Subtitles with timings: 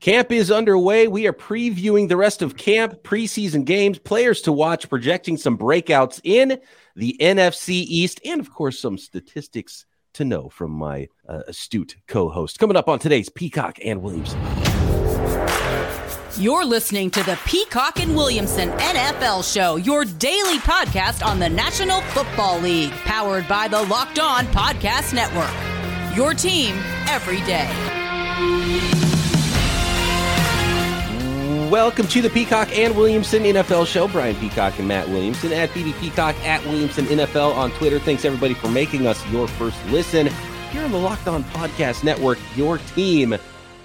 [0.00, 1.08] Camp is underway.
[1.08, 6.20] We are previewing the rest of camp, preseason games, players to watch, projecting some breakouts
[6.22, 6.60] in
[6.94, 12.28] the NFC East, and of course, some statistics to know from my uh, astute co
[12.28, 12.60] host.
[12.60, 14.40] Coming up on today's Peacock and Williamson.
[16.36, 22.00] You're listening to the Peacock and Williamson NFL Show, your daily podcast on the National
[22.02, 25.50] Football League, powered by the Locked On Podcast Network.
[26.16, 26.76] Your team
[27.08, 28.96] every day.
[31.70, 34.08] Welcome to the Peacock and Williamson NFL show.
[34.08, 37.98] Brian Peacock and Matt Williamson at BD Peacock at Williamson NFL on Twitter.
[37.98, 40.28] Thanks everybody for making us your first listen
[40.70, 43.36] here on the Locked On Podcast Network, your team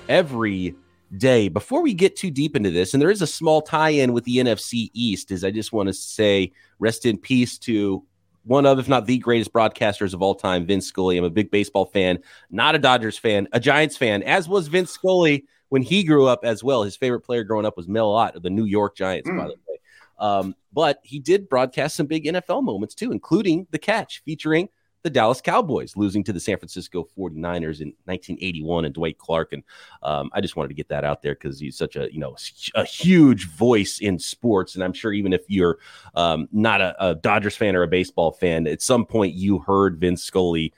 [0.07, 0.75] every
[1.17, 1.49] day.
[1.49, 4.23] Before we get too deep into this, and there is a small tie in with
[4.23, 8.01] the NFC East, is I just want to say rest in peace to
[8.45, 11.17] one of, if not the greatest broadcasters of all time, Vince Scully.
[11.17, 12.19] I'm a big baseball fan,
[12.49, 16.41] not a Dodgers fan, a Giants fan, as was Vince Scully when he grew up
[16.45, 16.83] as well.
[16.83, 19.35] His favorite player growing up was Mel Ott of the New York Giants, mm.
[19.35, 19.79] by the way.
[20.19, 24.69] Um, but he did broadcast some big NFL moments too, including the catch featuring
[25.01, 29.53] the Dallas Cowboys losing to the San Francisco 49ers in 1981 and Dwight Clark.
[29.53, 29.63] And
[30.03, 32.35] um, I just wanted to get that out there because he's such a, you know,
[32.75, 34.75] a huge voice in sports.
[34.75, 35.79] And I'm sure even if you're
[36.13, 39.99] um, not a, a, Dodgers fan or a baseball fan, at some point you heard
[39.99, 40.71] Vince Scully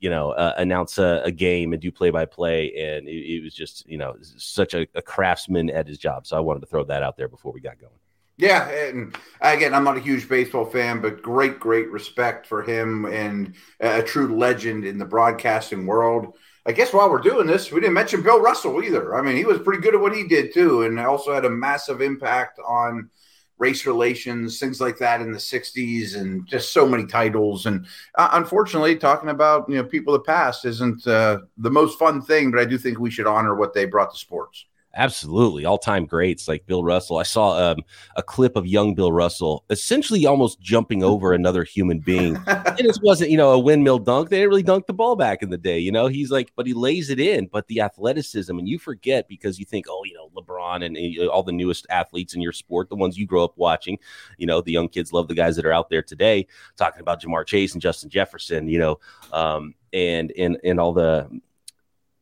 [0.00, 2.72] you know, uh, announce a, a, game and do play by play.
[2.76, 6.26] And it, it, was just, you know, such a, a, craftsman at his job.
[6.26, 7.92] So I wanted to throw that out there before we got going.
[8.36, 8.68] Yeah.
[8.68, 13.54] And again, I'm not a huge baseball fan, but great, great respect for him and
[13.80, 16.36] a true legend in the broadcasting world.
[16.64, 19.16] I guess while we're doing this, we didn't mention Bill Russell either.
[19.16, 21.50] I mean, he was pretty good at what he did too, and also had a
[21.50, 23.10] massive impact on
[23.58, 27.66] race relations, things like that in the 60s, and just so many titles.
[27.66, 31.98] And uh, unfortunately, talking about you know people of the past isn't uh, the most
[31.98, 34.66] fun thing, but I do think we should honor what they brought to sports.
[34.98, 37.18] Absolutely, all-time greats like Bill Russell.
[37.18, 37.84] I saw um,
[38.16, 42.36] a clip of young Bill Russell essentially almost jumping over another human being.
[42.46, 44.28] it just wasn't, you know, a windmill dunk.
[44.28, 46.08] They didn't really dunk the ball back in the day, you know.
[46.08, 47.46] He's like, but he lays it in.
[47.46, 51.44] But the athleticism, and you forget because you think, oh, you know, LeBron and all
[51.44, 54.00] the newest athletes in your sport, the ones you grow up watching.
[54.36, 57.22] You know, the young kids love the guys that are out there today, talking about
[57.22, 58.66] Ja'Marr Chase and Justin Jefferson.
[58.66, 59.00] You know,
[59.32, 61.28] um, and and and all the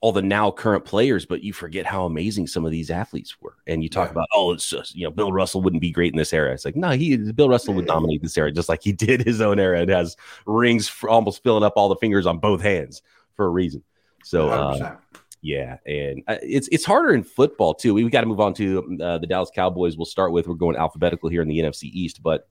[0.07, 3.57] all the now current players, but you forget how amazing some of these athletes were.
[3.67, 4.13] And you talk yeah.
[4.13, 6.53] about, oh, it's just, you know, Bill Russell wouldn't be great in this era.
[6.53, 9.41] It's like, no, he Bill Russell would dominate this era just like he did his
[9.41, 9.81] own era.
[9.81, 13.03] It has rings almost filling up all the fingers on both hands
[13.35, 13.83] for a reason.
[14.23, 14.95] So, uh,
[15.43, 17.93] yeah, and uh, it's it's harder in football too.
[17.93, 19.97] We, we got to move on to uh, the Dallas Cowboys.
[19.97, 22.49] We'll start with we're going alphabetical here in the NFC East, but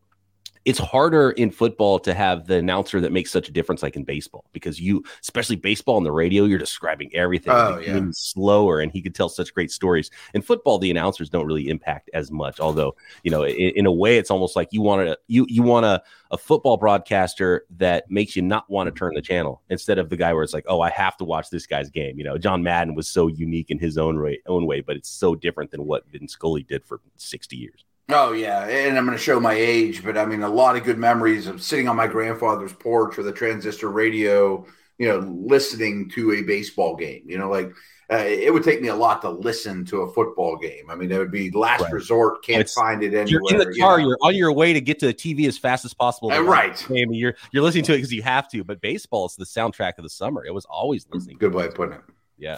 [0.66, 4.04] it's harder in football to have the announcer that makes such a difference like in
[4.04, 7.54] baseball because you especially baseball on the radio you're describing everything.
[7.54, 8.00] Oh, yeah.
[8.12, 10.10] slower and he could tell such great stories.
[10.34, 13.92] In football the announcers don't really impact as much although you know in, in a
[13.92, 18.10] way it's almost like you want to you you want a, a football broadcaster that
[18.10, 20.66] makes you not want to turn the channel instead of the guy where it's like
[20.68, 22.18] oh i have to watch this guy's game.
[22.18, 25.10] You know john madden was so unique in his own way own way but it's
[25.10, 29.18] so different than what vin scully did for 60 years Oh yeah, and I'm going
[29.18, 31.96] to show my age, but I mean a lot of good memories of sitting on
[31.96, 34.66] my grandfather's porch with a transistor radio,
[35.00, 37.24] you know, listening to a baseball game.
[37.26, 37.72] You know, like
[38.12, 40.92] uh, it would take me a lot to listen to a football game.
[40.92, 41.94] I mean, it would be last right.
[41.94, 42.46] resort.
[42.46, 43.28] Can't it's, find it anywhere.
[43.28, 44.00] You're in the car.
[44.00, 46.32] You are on your way to get to the TV as fast as possible.
[46.32, 46.86] Uh, right.
[46.88, 47.12] Game.
[47.12, 48.64] You're you're listening to it because you have to.
[48.64, 50.46] But baseball is the soundtrack of the summer.
[50.46, 51.38] It was always listening.
[51.40, 52.02] Good way of putting it.
[52.38, 52.58] Yeah.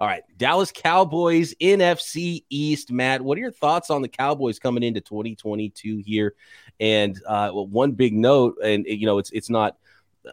[0.00, 2.90] All right, Dallas Cowboys NFC East.
[2.90, 6.34] Matt, what are your thoughts on the Cowboys coming into 2022 here?
[6.80, 9.76] And uh, one big note, and you know, it's it's not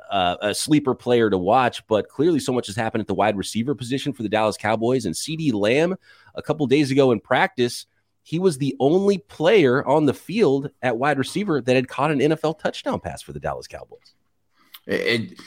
[0.10, 3.38] uh, a sleeper player to watch, but clearly so much has happened at the wide
[3.38, 5.06] receiver position for the Dallas Cowboys.
[5.06, 5.96] And CeeDee Lamb,
[6.36, 7.86] a couple days ago in practice,
[8.24, 12.20] he was the only player on the field at wide receiver that had caught an
[12.20, 14.16] NFL touchdown pass for the Dallas Cowboys.
[14.88, 15.40] It,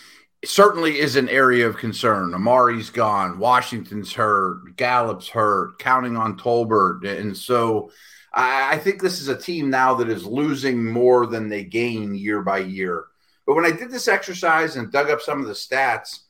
[0.49, 2.34] certainly is an area of concern.
[2.34, 7.06] Amari's gone, Washington's hurt, Gallup's hurt, counting on Tolbert.
[7.06, 7.91] And so
[8.32, 12.14] I, I, think this is a team now that is losing more than they gain
[12.14, 13.06] year by year.
[13.46, 16.20] But when I did this exercise and dug up some of the stats,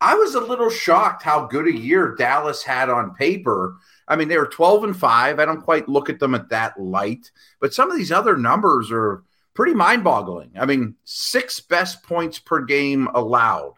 [0.00, 3.76] I was a little shocked how good a year Dallas had on paper.
[4.06, 5.38] I mean, they were 12 and 5.
[5.38, 7.30] I don't quite look at them at that light,
[7.60, 9.24] but some of these other numbers are
[9.56, 10.52] pretty mind boggling.
[10.58, 13.74] I mean, six best points per game allowed,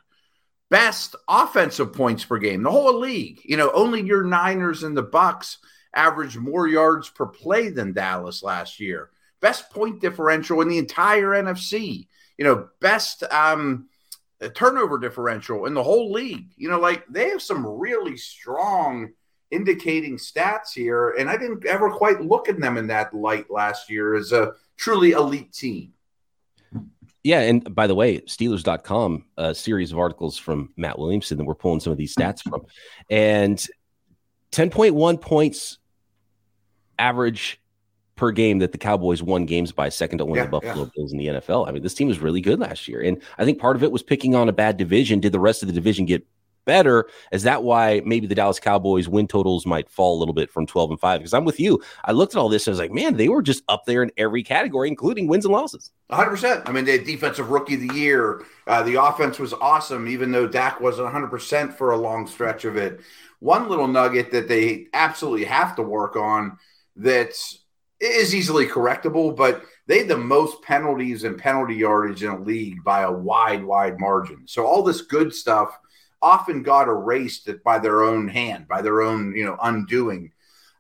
[0.68, 3.40] best offensive points per game, the whole league.
[3.44, 5.58] You know, only your Niners and the Bucks
[5.94, 9.10] averaged more yards per play than Dallas last year.
[9.40, 12.08] Best point differential in the entire NFC.
[12.36, 13.88] You know, best um,
[14.54, 16.52] turnover differential in the whole league.
[16.56, 19.12] You know, like they have some really strong
[19.50, 23.90] indicating stats here, and I didn't ever quite look at them in that light last
[23.90, 25.92] year as a truly elite team.
[27.24, 31.54] Yeah, and by the way, Steelers.com, a series of articles from Matt Williamson that we're
[31.54, 32.62] pulling some of these stats from.
[33.10, 33.58] And
[34.52, 35.78] 10.1 points
[36.98, 37.60] average
[38.16, 40.90] per game that the Cowboys won games by, second to only yeah, the Buffalo yeah.
[40.94, 41.68] Bills in the NFL.
[41.68, 43.00] I mean, this team was really good last year.
[43.00, 45.20] And I think part of it was picking on a bad division.
[45.20, 46.26] Did the rest of the division get
[46.68, 47.08] better.
[47.32, 50.66] Is that why maybe the Dallas Cowboys win totals might fall a little bit from
[50.66, 51.20] 12 and 5?
[51.20, 51.82] Because I'm with you.
[52.04, 54.02] I looked at all this and I was like, man, they were just up there
[54.02, 55.90] in every category, including wins and losses.
[56.12, 56.68] 100%.
[56.68, 58.44] I mean, the defensive rookie of the year.
[58.66, 62.76] Uh, the offense was awesome, even though Dak wasn't 100% for a long stretch of
[62.76, 63.00] it.
[63.40, 66.58] One little nugget that they absolutely have to work on
[66.96, 67.32] that
[67.98, 72.84] is easily correctable, but they had the most penalties and penalty yardage in a league
[72.84, 74.42] by a wide, wide margin.
[74.46, 75.70] So all this good stuff–
[76.20, 80.32] often got erased by their own hand, by their own, you know, undoing.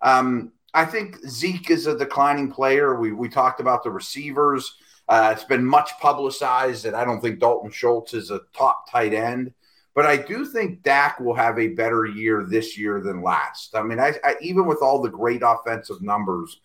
[0.02, 2.98] Um, I think Zeke is a declining player.
[2.98, 4.76] We we talked about the receivers.
[5.08, 9.14] Uh, it's been much publicized that I don't think Dalton Schultz is a top tight
[9.14, 9.54] end,
[9.94, 13.74] but I do think Dak will have a better year this year than last.
[13.74, 16.60] I mean, I, I even with all the great offensive numbers,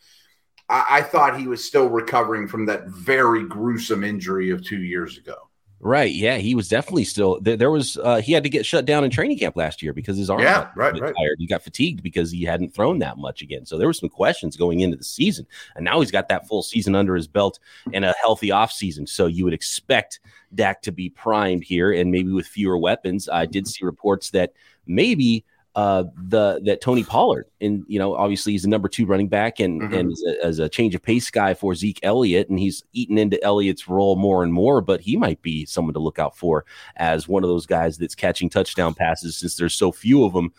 [0.67, 5.17] I, I thought he was still recovering from that very gruesome injury of two years
[5.17, 5.49] ago.
[5.85, 6.13] Right.
[6.13, 7.57] Yeah, he was definitely still there.
[7.57, 10.17] there was uh, he had to get shut down in training camp last year because
[10.17, 11.13] his arm yeah, right, right.
[11.13, 11.35] tired.
[11.39, 13.65] He got fatigued because he hadn't thrown that much again.
[13.65, 15.45] So there were some questions going into the season,
[15.75, 17.59] and now he's got that full season under his belt
[17.91, 19.05] and a healthy off season.
[19.05, 20.21] So you would expect
[20.55, 23.27] Dak to be primed here, and maybe with fewer weapons.
[23.27, 24.53] I did see reports that
[24.87, 25.43] maybe
[25.75, 29.59] uh, the that Tony Pollard, and you know, obviously he's the number two running back,
[29.59, 29.93] and mm-hmm.
[29.93, 33.17] and as a, as a, change of pace guy for Zeke Elliott, and he's eaten
[33.17, 34.81] into Elliott's role more and more.
[34.81, 36.65] But he might be someone to look out for
[36.95, 40.53] as one of those guys that's catching touchdown passes, since there's so few of them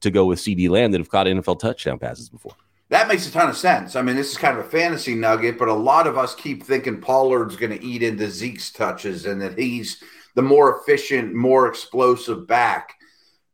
[0.00, 2.54] to go with CeeDee Lamb that have caught NFL touchdown passes before.
[2.88, 3.96] That makes a ton of sense.
[3.96, 6.62] I mean, this is kind of a fantasy nugget, but a lot of us keep
[6.62, 10.02] thinking Pollard's going to eat into Zeke's touches, and that he's
[10.34, 12.95] the more efficient, more explosive back.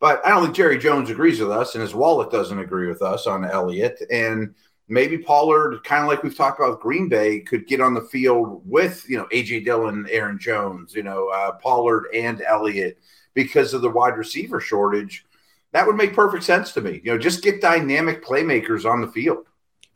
[0.03, 3.03] But I don't think Jerry Jones agrees with us, and his wallet doesn't agree with
[3.03, 4.03] us on Elliott.
[4.11, 4.53] And
[4.89, 8.63] maybe Pollard, kind of like we've talked about Green Bay, could get on the field
[8.69, 12.99] with you know AJ Dillon, Aaron Jones, you know uh, Pollard and Elliott
[13.35, 15.25] because of the wide receiver shortage.
[15.71, 17.01] That would make perfect sense to me.
[17.05, 19.47] You know, just get dynamic playmakers on the field.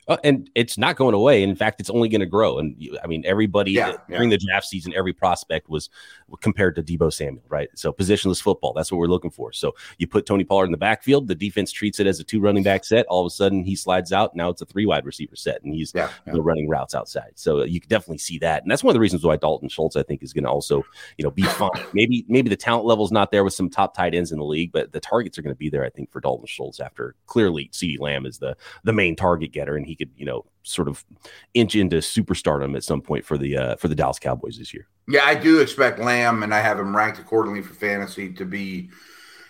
[0.07, 1.43] Uh, and it's not going away.
[1.43, 2.59] In fact, it's only going to grow.
[2.59, 4.37] And I mean, everybody yeah, uh, during yeah.
[4.37, 5.89] the draft season, every prospect was
[6.41, 7.69] compared to Debo Samuel, right?
[7.75, 9.51] So positionless football, that's what we're looking for.
[9.51, 12.39] So you put Tony Pollard in the backfield, the defense treats it as a two
[12.39, 13.05] running back set.
[13.07, 14.35] All of a sudden, he slides out.
[14.35, 17.31] Now it's a three wide receiver set, and he's yeah, you know, running routes outside.
[17.35, 19.95] So you can definitely see that, and that's one of the reasons why Dalton Schultz,
[19.95, 20.83] I think, is going to also
[21.17, 21.69] you know be fine.
[21.93, 24.71] maybe maybe the talent level's not there with some top tight ends in the league,
[24.71, 25.83] but the targets are going to be there.
[25.83, 29.75] I think for Dalton Schultz after clearly CeeDee Lamb is the the main target getter,
[29.75, 31.03] and he could you know sort of
[31.53, 34.87] inch into superstardom at some point for the uh, for the Dallas Cowboys this year.
[35.07, 38.89] Yeah, I do expect Lamb, and I have him ranked accordingly for fantasy to be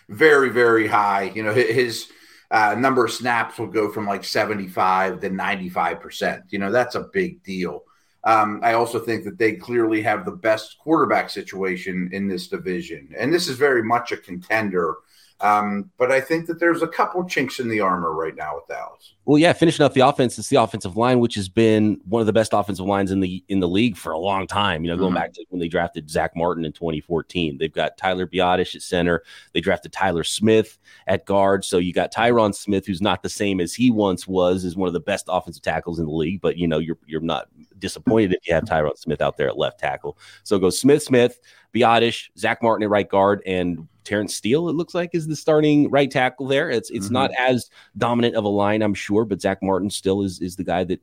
[0.08, 1.32] very very high.
[1.34, 2.10] You know, his
[2.50, 6.44] uh, number of snaps will go from like seventy five to ninety five percent.
[6.50, 7.84] You know, that's a big deal.
[8.24, 13.14] Um, I also think that they clearly have the best quarterback situation in this division,
[13.16, 14.96] and this is very much a contender
[15.40, 18.66] um, but I think that there's a couple chinks in the armor right now with
[18.66, 19.14] Dallas.
[19.24, 22.26] Well, yeah, finishing up the offense, it's the offensive line, which has been one of
[22.26, 24.82] the best offensive lines in the in the league for a long time.
[24.82, 25.20] You know, going mm-hmm.
[25.20, 29.22] back to when they drafted Zack Martin in 2014, they've got Tyler Biadasz at center.
[29.52, 31.64] They drafted Tyler Smith at guard.
[31.64, 34.88] So you got Tyron Smith, who's not the same as he once was, is one
[34.88, 36.40] of the best offensive tackles in the league.
[36.40, 37.46] But you know, you're you're not
[37.78, 40.18] disappointed if you have Tyron Smith out there at left tackle.
[40.42, 41.38] So goes Smith, Smith,
[41.74, 45.90] Biotish, Zack Martin at right guard, and Terence Steele, it looks like, is the starting
[45.90, 46.70] right tackle there.
[46.70, 47.14] It's it's mm-hmm.
[47.14, 50.64] not as dominant of a line, I'm sure, but Zack Martin still is is the
[50.64, 51.00] guy that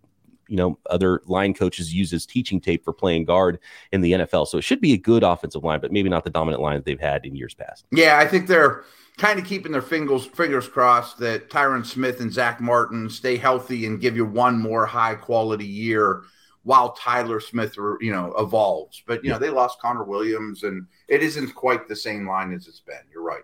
[0.48, 3.60] you know other line coaches use as teaching tape for playing guard
[3.92, 4.48] in the NFL.
[4.48, 6.86] So it should be a good offensive line, but maybe not the dominant line that
[6.86, 7.86] they've had in years past.
[7.92, 8.84] Yeah, I think they're
[9.18, 13.86] kind of keeping their fingers fingers crossed that Tyron Smith and Zack Martin stay healthy
[13.86, 16.24] and give you one more high quality year
[16.66, 19.02] while Tyler Smith, you know, evolves.
[19.06, 22.68] But you know, they lost Connor Williams, and it isn't quite the same line as
[22.68, 22.98] it's been.
[23.14, 23.44] You're right.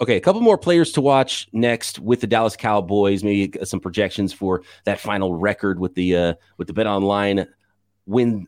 [0.00, 3.22] Okay, a couple more players to watch next with the Dallas Cowboys.
[3.22, 7.46] Maybe some projections for that final record with the uh, with the Bet Online
[8.06, 8.46] win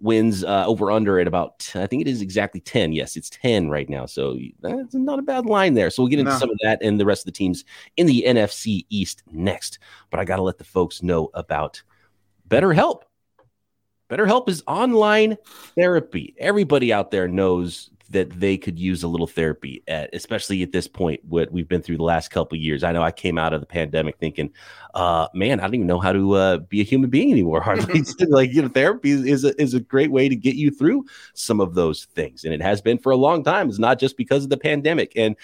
[0.00, 2.90] wins uh, over under at about I think it is exactly ten.
[2.90, 5.90] Yes, it's ten right now, so that's not a bad line there.
[5.90, 6.38] So we'll get into no.
[6.38, 7.64] some of that and the rest of the teams
[7.96, 9.78] in the NFC East next.
[10.10, 11.80] But I got to let the folks know about
[12.48, 13.02] BetterHelp.
[14.08, 15.36] BetterHelp is online
[15.74, 16.34] therapy.
[16.38, 20.88] Everybody out there knows that they could use a little therapy, at, especially at this
[20.88, 22.82] point, what we've been through the last couple years.
[22.82, 24.50] I know I came out of the pandemic thinking,
[24.94, 27.60] uh, man, I don't even know how to uh, be a human being anymore.
[27.68, 31.04] Hardly like you know, therapy is a, is a great way to get you through
[31.34, 33.68] some of those things, and it has been for a long time.
[33.68, 35.12] It's not just because of the pandemic.
[35.14, 35.36] And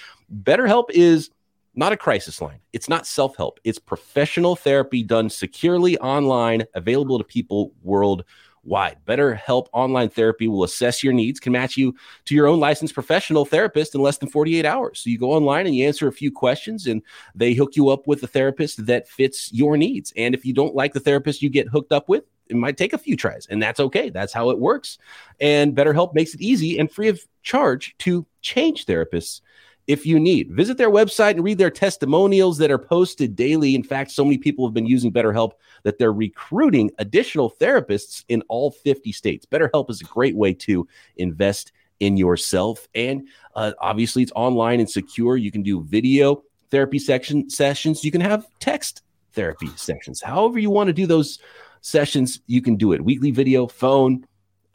[0.43, 1.31] BetterHelp is
[1.75, 2.61] not a crisis line.
[2.73, 3.61] It's not self help.
[3.65, 8.25] It's professional therapy done securely online, available to people worldwide
[8.65, 8.97] wide.
[9.07, 11.95] BetterHelp Online Therapy will assess your needs, can match you
[12.25, 15.01] to your own licensed professional therapist in less than 48 hours.
[15.01, 17.03] So you go online and you answer a few questions, and
[17.35, 20.13] they hook you up with a therapist that fits your needs.
[20.17, 22.93] And if you don't like the therapist you get hooked up with, it might take
[22.93, 24.11] a few tries, and that's okay.
[24.11, 24.99] That's how it works.
[25.41, 29.41] And BetterHelp makes it easy and free of charge to change therapists
[29.87, 30.51] if you need.
[30.51, 33.75] Visit their website and read their testimonials that are posted daily.
[33.75, 38.43] In fact, so many people have been using BetterHelp that they're recruiting additional therapists in
[38.49, 39.47] all 50 states.
[39.47, 42.89] BetterHelp is a great way to invest in yourself.
[42.95, 45.37] And uh, obviously, it's online and secure.
[45.37, 46.43] You can do video
[46.75, 50.21] therapy section sessions, you can have text therapy sessions.
[50.21, 51.39] However, you want to do those
[51.83, 54.27] sessions, you can do it weekly video, phone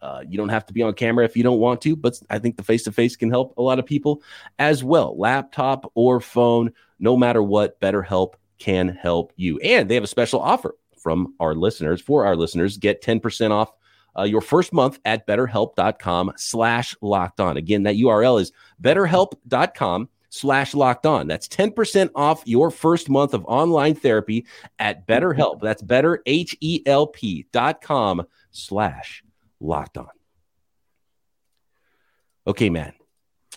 [0.02, 2.40] uh, you don't have to be on camera if you don't want to, but I
[2.40, 4.22] think the face to face can help a lot of people
[4.58, 5.18] as well.
[5.18, 9.60] Laptop or phone, no matter what, BetterHelp can help you.
[9.60, 12.02] And they have a special offer from our listeners.
[12.02, 13.72] For our listeners, get 10% off
[14.18, 17.58] uh, your first month at betterhelp.com slash locked on.
[17.58, 18.52] Again, that URL is
[18.82, 21.28] betterhelp.com slash locked on.
[21.28, 24.46] That's 10% off your first month of online therapy
[24.78, 25.62] at BetterHelp.
[25.62, 26.24] That's better,
[27.52, 29.24] dot com slash
[29.60, 30.10] locked on.
[32.48, 32.94] Okay, man.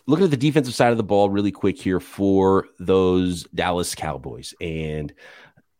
[0.06, 4.52] Looking at the defensive side of the ball really quick here for those Dallas Cowboys.
[4.61, 5.12] And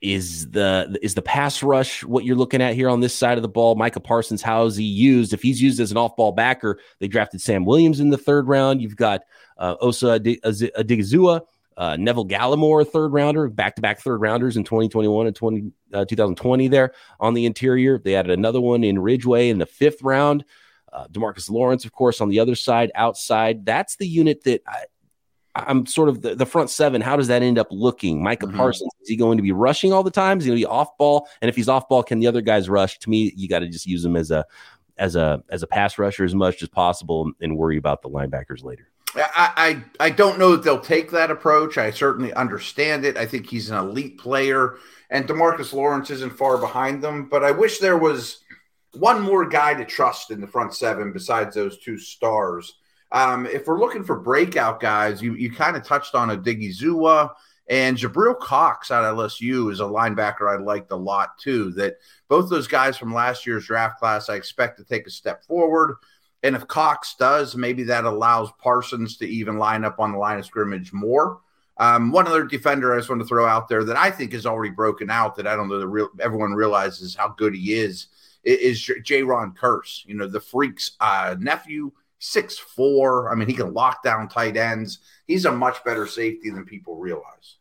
[0.01, 3.43] is the is the pass rush what you're looking at here on this side of
[3.43, 3.77] the ball?
[3.77, 5.33] Micah Parsons, how is he used?
[5.33, 8.83] If he's used as an off-ball backer, they drafted Sam Williams in the third round.
[8.83, 9.23] You've got
[9.59, 11.43] uh, Osa Odighizuwa,
[11.77, 16.93] uh, Neville Gallimore, third rounder, back-to-back third rounders in 2021 and 20, uh, 2020 there
[17.21, 17.99] on the interior.
[17.99, 20.45] They added another one in Ridgeway in the fifth round.
[20.93, 23.65] Uh, Demarcus Lawrence, of course, on the other side, outside.
[23.65, 24.85] That's the unit that I,
[25.55, 27.01] I'm sort of the, the, front seven.
[27.01, 28.23] How does that end up looking?
[28.23, 28.57] Micah mm-hmm.
[28.57, 30.39] Parsons, is he going to be rushing all the time?
[30.39, 31.29] Is he going to be off ball?
[31.41, 32.99] And if he's off ball, can the other guys rush?
[33.01, 34.45] To me, you got to just use him as a
[34.99, 38.63] as a as a pass rusher as much as possible and worry about the linebackers
[38.63, 38.92] later.
[39.15, 41.79] I, I I don't know that they'll take that approach.
[41.79, 43.17] I certainly understand it.
[43.17, 44.77] I think he's an elite player,
[45.11, 47.29] and Demarcus Lawrence isn't far behind them.
[47.29, 48.41] But I wish there was
[48.95, 52.75] one more guy to trust in the front seven besides those two stars.
[53.11, 57.33] Um, if we're looking for breakout guys, you you kind of touched on Odighizuwa
[57.69, 61.71] and Jabril Cox out of LSU is a linebacker I liked a lot too.
[61.73, 61.97] That
[62.29, 65.97] both those guys from last year's draft class, I expect to take a step forward.
[66.43, 70.39] And if Cox does, maybe that allows Parsons to even line up on the line
[70.39, 71.41] of scrimmage more.
[71.79, 74.47] Um, one other defender I just want to throw out there that I think is
[74.47, 78.09] already broken out that I don't know that real, everyone realizes how good he is
[78.45, 80.05] is Jayron Kearse.
[80.05, 83.33] You know, the freak's uh, nephew, six four.
[83.33, 84.99] I mean, he can lock down tight ends.
[85.27, 87.57] He's a much better safety than people realize.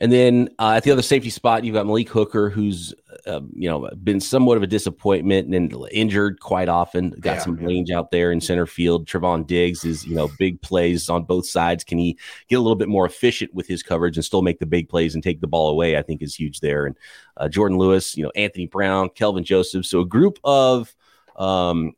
[0.00, 2.94] And then uh, at the other safety spot, you've got Malik Hooker, who's
[3.26, 7.10] uh, you know been somewhat of a disappointment and injured quite often.
[7.20, 9.06] Got yeah, some range out there in center field.
[9.06, 11.84] Trevon Diggs is you know big plays on both sides.
[11.84, 12.16] Can he
[12.48, 15.14] get a little bit more efficient with his coverage and still make the big plays
[15.14, 15.96] and take the ball away?
[15.96, 16.86] I think is huge there.
[16.86, 16.96] And
[17.36, 19.84] uh, Jourdan Lewis, you know Anthony Brown, Kelvin Joseph.
[19.84, 20.94] So a group of
[21.36, 21.94] um,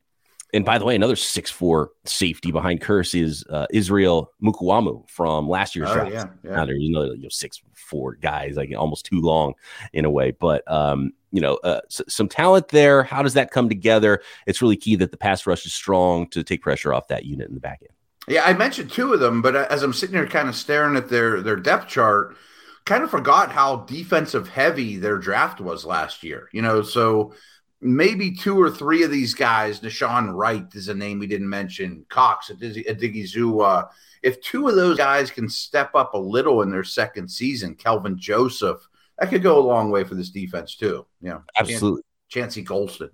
[0.53, 5.49] and by the way, another six four safety behind Kearse is uh, Israel Mukuamu from
[5.49, 6.13] last year's oh, draft.
[6.13, 6.51] Yeah, yeah.
[6.57, 9.55] Now you know, you know, six four guys, like almost too long
[9.93, 13.03] in a way, but um, you know, uh, s- some talent there.
[13.03, 14.23] How does that come together?
[14.47, 17.49] It's really key that the pass rush is strong to take pressure off that unit
[17.49, 17.95] in the back end.
[18.29, 21.09] Yeah, I mentioned two of them, but as I'm sitting here kind of staring at
[21.09, 22.37] their their depth chart,
[22.85, 26.49] kind of forgot how defensive heavy their draft was last year.
[26.53, 27.35] You know, so
[27.81, 32.05] maybe two or three of these guys, Nahshon Wright is a name we didn't mention,
[32.09, 33.89] Cox, Odighizuwa.
[34.23, 38.19] If two of those guys can step up a little in their second season, Kelvin
[38.19, 38.87] Joseph,
[39.19, 41.07] that could go a long way for this defense too.
[41.21, 42.03] Yeah, absolutely.
[42.29, 43.11] Chauncey Golston.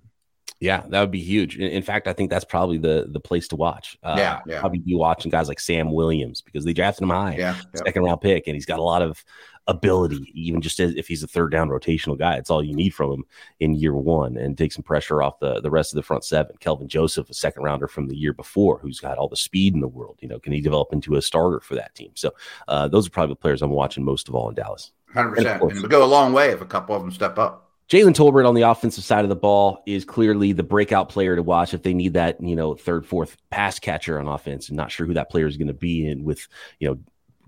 [0.59, 1.57] Yeah, that would be huge.
[1.57, 3.97] In, in, fact, I think that's probably the the place to watch.
[4.01, 4.59] Uh, yeah, yeah.
[4.59, 7.81] Probably be watching guys like Sam Williams because they drafted him high, yeah, yeah.
[7.85, 9.23] second round pick, and he's got a lot of
[9.67, 12.35] ability, even just as, if he's a third down rotational guy.
[12.35, 13.25] It's all you need from him
[13.59, 16.55] in year one and take some pressure off the, the rest of the front seven.
[16.59, 19.81] Kelvin Joseph, a second rounder from the year before, who's got all the speed in
[19.81, 20.17] the world.
[20.21, 22.11] You know, can he develop into a starter for that team?
[22.15, 22.31] So
[22.67, 24.91] uh, those are probably the players I'm watching most of all in Dallas.
[25.13, 25.37] 100%.
[25.37, 27.65] And, and it would go a long way if a couple of them step up.
[27.89, 31.43] Jalen Tolbert on the offensive side of the ball is clearly the breakout player to
[31.43, 34.67] watch if they need that, you know, third, fourth pass catcher on offense.
[34.67, 36.99] And not sure who that player is going to be in with, you know,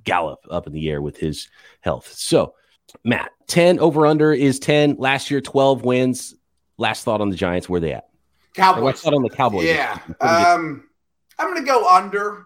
[0.09, 1.49] Gallup up in the air with his
[1.81, 2.11] health.
[2.13, 2.55] So,
[3.03, 4.95] Matt, 10 over under is 10.
[4.97, 6.35] Last year, 12 wins.
[6.77, 8.09] Last thought on the Giants, where they at?
[8.55, 8.83] Cowboys.
[8.83, 9.65] Last thought on the Cowboys.
[9.65, 9.99] Yeah.
[10.21, 10.89] Um,
[11.37, 12.45] I'm going to go under.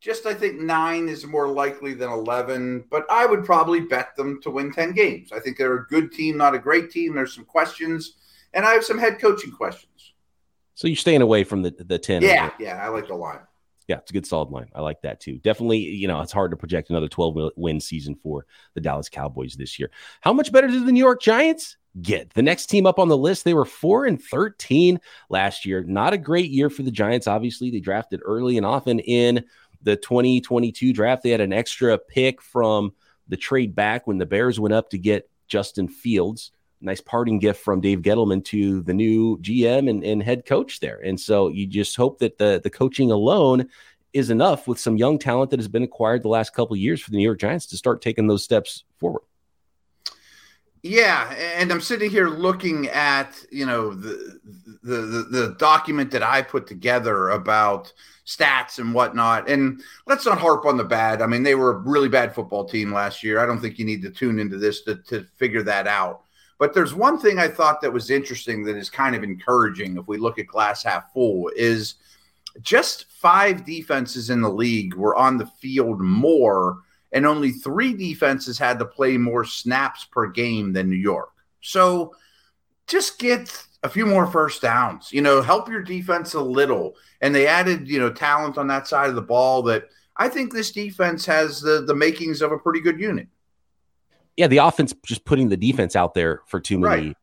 [0.00, 4.40] Just I think nine is more likely than 11, but I would probably bet them
[4.42, 5.32] to win 10 games.
[5.32, 7.14] I think they're a good team, not a great team.
[7.14, 8.14] There's some questions,
[8.54, 10.14] and I have some head coaching questions.
[10.74, 12.22] So you're staying away from the, the 10.
[12.22, 13.40] Yeah, yeah, I like the line.
[13.88, 14.68] Yeah, it's a good solid line.
[14.74, 15.38] I like that too.
[15.38, 19.54] Definitely, you know, it's hard to project another 12 win season for the Dallas Cowboys
[19.54, 19.90] this year.
[20.20, 22.34] How much better did the New York Giants get?
[22.34, 25.82] The next team up on the list, they were 4 and 13 last year.
[25.82, 27.26] Not a great year for the Giants.
[27.26, 29.42] Obviously, they drafted early and often in
[29.82, 31.22] the 2022 draft.
[31.22, 32.92] They had an extra pick from
[33.26, 36.52] the trade back when the Bears went up to get Justin Fields.
[36.80, 41.00] Nice parting gift from Dave Gettleman to the new GM and, and head coach there.
[41.04, 43.68] And so you just hope that the, the coaching alone
[44.12, 47.10] is enough with some young talent that has been acquired the last couple years for
[47.10, 49.22] the New York Giants to start taking those steps forward.
[50.82, 54.38] Yeah, and I'm sitting here looking at you know the,
[54.82, 57.92] the the the, document that I put together about
[58.24, 59.48] stats and whatnot.
[59.48, 61.20] And let's not harp on the bad.
[61.20, 63.40] I mean, they were a really bad football team last year.
[63.40, 66.22] I don't think you need to tune into this to, to figure that out.
[66.58, 70.08] But there's one thing I thought that was interesting that is kind of encouraging if
[70.08, 71.94] we look at glass half full is
[72.62, 76.78] just five defenses in the league were on the field more
[77.12, 81.30] and only three defenses had to play more snaps per game than New York.
[81.60, 82.14] So
[82.86, 86.96] just get a few more first downs, you know, help your defense a little.
[87.20, 89.84] And they added, you know, talent on that side of the ball that
[90.16, 93.28] I think this defense has the the makings of a pretty good unit.
[94.38, 97.16] Yeah, the offense just putting the defense out there for too many right.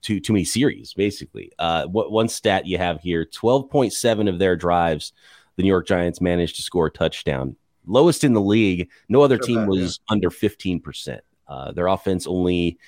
[0.00, 1.52] too too many series, basically.
[1.58, 5.12] Uh what one stat you have here, 12.7 of their drives,
[5.56, 8.88] the New York Giants managed to score a touchdown lowest in the league.
[9.08, 10.12] No other team was yeah.
[10.12, 11.20] under 15%.
[11.48, 12.78] Uh, their offense only,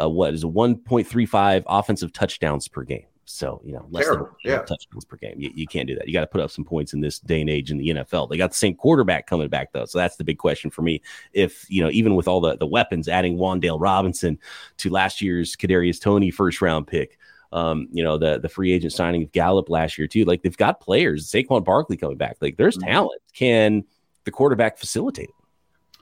[0.00, 3.06] uh, what is one point three five offensive touchdowns per game.
[3.28, 4.26] So, you know, less Terrible.
[4.44, 4.58] than yeah.
[4.58, 5.34] touchdowns per game.
[5.36, 6.06] You, you can't do that.
[6.06, 8.30] You got to put up some points in this day and age in the NFL.
[8.30, 9.84] They got the same quarterback coming back, though.
[9.84, 11.02] So that's the big question for me.
[11.32, 14.38] If, you know, even with all the, the weapons, adding Wan'Dale Robinson
[14.78, 17.18] to last year's Kadarius Toney first round pick,
[17.52, 20.24] um, you know, the the free agent signing of Gallup last year too.
[20.24, 22.36] Like they've got players, Saquon Barkley coming back.
[22.40, 22.88] Like there's mm-hmm.
[22.88, 23.22] talent.
[23.32, 23.84] Can
[24.24, 25.30] the quarterback facilitate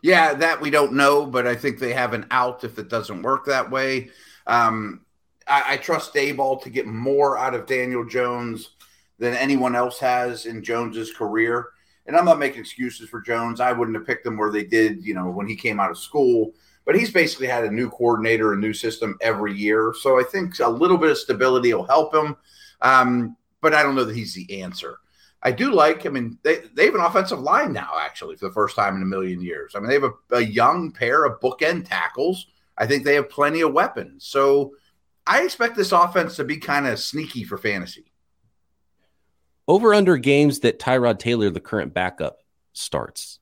[0.02, 3.22] Yeah, that we don't know, but I think they have an out if it doesn't
[3.22, 4.10] work that way.
[4.46, 5.04] Um,
[5.46, 8.70] I, I trust Daboll to get more out of Daniel Jones
[9.18, 11.68] than anyone else has in Jones's career.
[12.06, 13.60] And I'm not making excuses for Jones.
[13.60, 15.98] I wouldn't have picked him where they did, you know, when he came out of
[15.98, 16.52] school.
[16.84, 19.94] But he's basically had a new coordinator, a new system every year.
[19.98, 22.36] So I think a little bit of stability will help him.
[22.82, 24.98] Um, but I don't know that he's the answer.
[25.42, 26.04] I do like.
[26.04, 29.02] I mean, they, they have an offensive line now, actually, for the first time in
[29.02, 29.74] a million years.
[29.74, 32.46] I mean, they have a, a young pair of bookend tackles.
[32.76, 34.24] I think they have plenty of weapons.
[34.24, 34.72] So
[35.26, 38.12] I expect this offense to be kind of sneaky for fantasy.
[39.66, 42.40] Over under games that Tyrod Taylor, the current backup,
[42.74, 43.38] starts.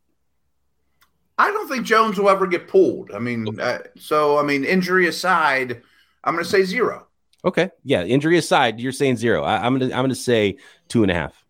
[1.38, 3.10] I don't think Jones will ever get pulled.
[3.12, 5.82] I mean, uh, so I mean, injury aside,
[6.22, 7.08] I'm going to say zero.
[7.44, 9.42] Okay, yeah, injury aside, you're saying zero.
[9.42, 11.44] I, I'm going to I'm going to say two and a half.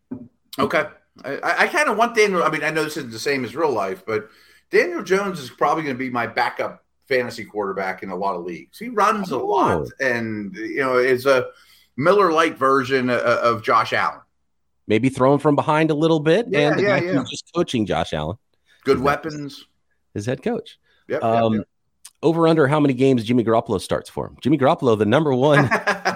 [0.59, 0.87] Okay.
[1.25, 2.43] I, I kind of want Daniel.
[2.43, 4.31] I mean, I know this isn't the same as real life, but
[4.71, 8.45] Daniel Jones is probably going to be my backup fantasy quarterback in a lot of
[8.45, 8.79] leagues.
[8.79, 9.43] He runs oh.
[9.43, 11.47] a lot, and you know, is a
[11.97, 14.21] Miller Lite version of, of Josh Allen.
[14.87, 17.13] Maybe throwing from behind a little bit, yeah, and the yeah, guy yeah.
[17.13, 18.37] who's just coaching Josh Allen.
[18.85, 19.67] Good weapons.
[20.15, 20.79] His head coach.
[21.09, 21.69] Yep, um, yep,
[22.23, 24.37] over under how many games Jimmy Garoppolo starts for him.
[24.41, 25.65] Jimmy Garoppolo, the number one,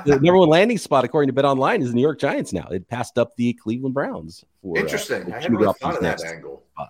[0.06, 2.68] the number one landing spot according to Bet Online is the New York Giants now.
[2.70, 4.44] It passed up the Cleveland Browns.
[4.62, 5.32] For, uh, Interesting.
[5.32, 6.64] Uh, I hadn't really thought of that angle.
[6.72, 6.88] Spot.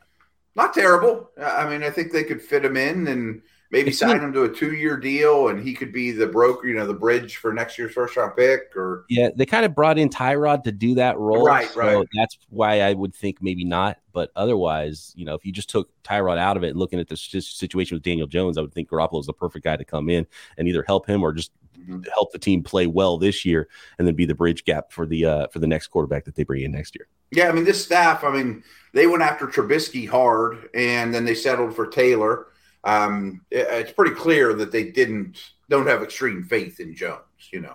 [0.55, 1.31] Not terrible.
[1.41, 4.45] I mean, I think they could fit him in and maybe it's sign him to
[4.45, 7.79] a two-year deal, and he could be the broker, you know, the bridge for next
[7.79, 8.77] year's first-round pick.
[8.77, 11.69] Or yeah, they kind of brought in Tyrod to do that role, right?
[11.69, 12.09] So right.
[12.15, 13.99] That's why I would think maybe not.
[14.13, 17.17] But otherwise, you know, if you just took Tyrod out of it, looking at the
[17.17, 20.27] situation with Daniel Jones, I would think Garoppolo is the perfect guy to come in
[20.57, 22.03] and either help him or just mm-hmm.
[22.15, 25.25] help the team play well this year, and then be the bridge gap for the
[25.25, 27.09] uh, for the next quarterback that they bring in next year.
[27.31, 28.63] Yeah, I mean, this staff, I mean,
[28.95, 32.47] they went after Trubisky hard, and then they settled for Taylor
[32.87, 37.21] um, it, it's pretty clear that they didn't don't have extreme faith in Jones.
[37.53, 37.75] You know.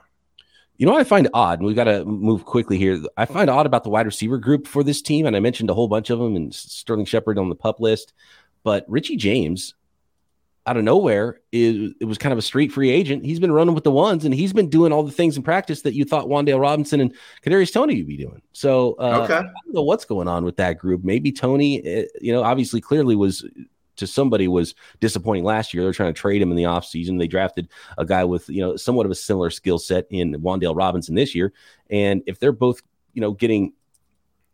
[0.77, 2.99] You know what I find odd, and we've got to move quickly here.
[3.15, 5.75] I find odd about the wide receiver group for this team, and I mentioned a
[5.75, 8.13] whole bunch of them, and Sterling Shepard on the pup list,
[8.63, 9.75] but Richie James
[10.67, 13.25] out of nowhere is it was kind of a street free agent.
[13.25, 15.81] He's been running with the ones and he's been doing all the things in practice
[15.81, 18.41] that you thought Wan'Dale Robinson and Kadarius Toney would be doing.
[18.53, 19.33] So uh, okay.
[19.33, 21.03] I don't know what's going on with that group.
[21.03, 23.43] Maybe Toney, eh, you know, obviously clearly was
[24.01, 25.83] to somebody was disappointing last year.
[25.83, 27.17] They're trying to trade him in the offseason.
[27.17, 30.75] They drafted a guy with, you know, somewhat of a similar skill set in Wan'Dale
[30.75, 31.53] Robinson this year.
[31.89, 32.81] And if they're both,
[33.13, 33.73] you know, getting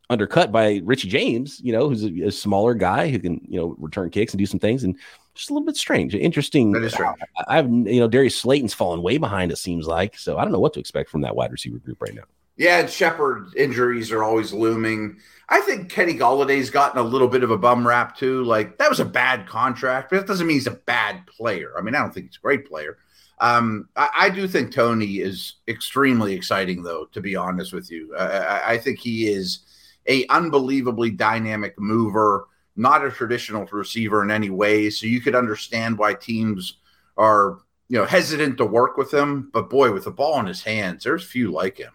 [0.10, 3.76] undercut by Richie James, you know, who's a, a smaller guy who can, you know,
[3.78, 4.98] return kicks and do some things and
[5.36, 6.72] just a little bit strange, interesting.
[6.72, 7.16] That is strange.
[7.48, 9.52] I, have you know Darius Slayton's fallen way behind.
[9.52, 10.38] It seems like so.
[10.38, 12.24] I don't know what to expect from that wide receiver group right now.
[12.58, 15.18] Yeah, Shepard injuries are always looming.
[15.48, 18.44] I think Kenny Golladay's gotten a little bit of a bum rap too.
[18.44, 21.74] Like that was a bad contract, but that doesn't mean he's a bad player.
[21.78, 22.98] I mean, I don't think he's a great player.
[23.40, 27.06] Um, I, I, do think Toney is extremely exciting, though.
[27.14, 29.60] To be honest with you, I, I think he is
[30.08, 34.90] a unbelievably dynamic mover not a traditional receiver in any way.
[34.90, 36.78] So you could understand why teams
[37.18, 37.58] are,
[37.90, 39.50] you know, hesitant to work with him.
[39.52, 41.92] But boy, with the ball in his hands, there's few like him.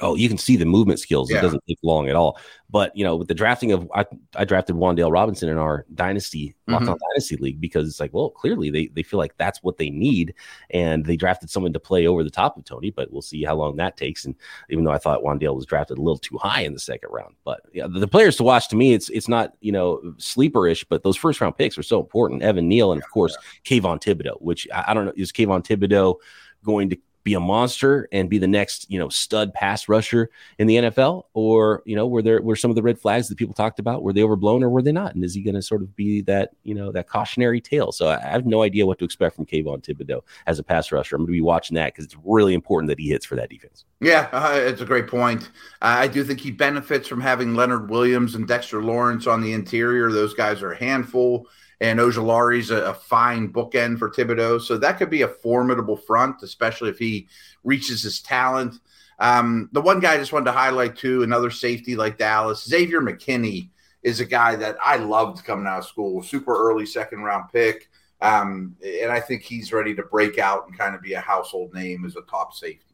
[0.00, 1.30] Oh, you can see the movement skills.
[1.30, 1.38] Yeah.
[1.38, 2.38] It doesn't take long at all.
[2.70, 4.04] But you know, with the drafting of I,
[4.36, 6.92] I drafted Wan'Dale Robinson in our dynasty mm-hmm.
[7.12, 10.34] dynasty league because it's like, well, clearly they they feel like that's what they need,
[10.70, 12.90] and they drafted someone to play over the top of Toney.
[12.90, 14.24] But we'll see how long that takes.
[14.24, 14.34] And
[14.68, 17.34] even though I thought Wan'Dale was drafted a little too high in the second round,
[17.44, 20.84] but yeah, the, the players to watch to me, it's it's not you know sleeperish,
[20.88, 22.42] but those first round picks are so important.
[22.42, 23.80] Evan Neal and of course yeah.
[23.80, 26.16] Kayvon Thibodeaux, which I, I don't know is Kayvon Thibodeaux
[26.62, 30.66] going to be a monster and be the next, you know, stud pass rusher in
[30.66, 31.24] the NFL?
[31.34, 34.02] Or, you know, were there were some of the red flags that people talked about,
[34.02, 35.14] were they overblown or were they not?
[35.14, 37.92] And is he going to sort of be that, you know, that cautionary tale?
[37.92, 41.16] So I, have no idea what to expect from Kayvon Thibodeaux as a pass rusher.
[41.16, 43.50] I'm going to be watching that because it's really important that he hits for that
[43.50, 43.84] defense.
[44.00, 45.50] Yeah, uh, it's a great point.
[45.82, 49.52] Uh, I do think he benefits from having Leonard Williams and Dexter Lawrence on the
[49.52, 50.10] interior.
[50.10, 51.46] Those guys are a handful
[51.80, 54.60] and Ojulari's a, a fine bookend for Thibodeaux.
[54.60, 57.28] So that could be a formidable front, especially if he
[57.64, 58.76] reaches his talent.
[59.18, 63.00] Um, the one guy I just wanted to highlight too, another safety like Dallas, Xavier
[63.00, 63.68] McKinney
[64.02, 67.90] is a guy that I loved coming out of school, super early second round pick.
[68.22, 71.72] Um, and I think he's ready to break out and kind of be a household
[71.74, 72.84] name as a top safety.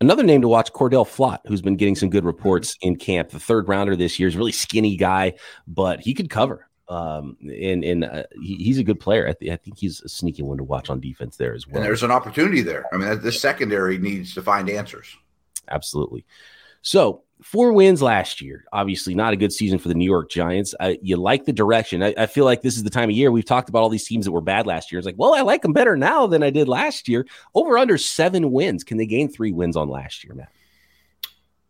[0.00, 3.30] Another name to watch, Cor'Dale Flott, who's been getting some good reports in camp.
[3.30, 5.34] The third rounder this year is really skinny guy,
[5.68, 6.68] but he could cover.
[6.88, 9.28] Um, and and uh, he, he's a good player.
[9.28, 11.76] I, th- I, think he's a sneaky one to watch on defense there as well.
[11.76, 12.86] And there's an opportunity there.
[12.92, 15.16] I mean, the secondary needs to find answers.
[15.70, 16.26] Absolutely.
[16.82, 18.64] So four wins last year.
[18.72, 20.74] Obviously, not a good season for the New York Giants.
[20.80, 22.02] I, you like the direction.
[22.02, 24.06] I, I, feel like this is the time of year we've talked about all these
[24.06, 24.98] teams that were bad last year.
[24.98, 27.26] It's like, well, I like them better now than I did last year.
[27.54, 28.84] Over under seven wins.
[28.84, 30.52] Can they gain three wins on last year, Matt?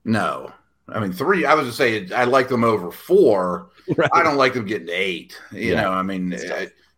[0.04, 0.52] No,
[0.88, 1.44] I mean, three.
[1.44, 3.68] I was to say I like them over four.
[3.96, 4.08] Right.
[4.12, 5.36] I don't like them getting eight.
[5.50, 5.82] You yeah.
[5.82, 6.32] know, I mean,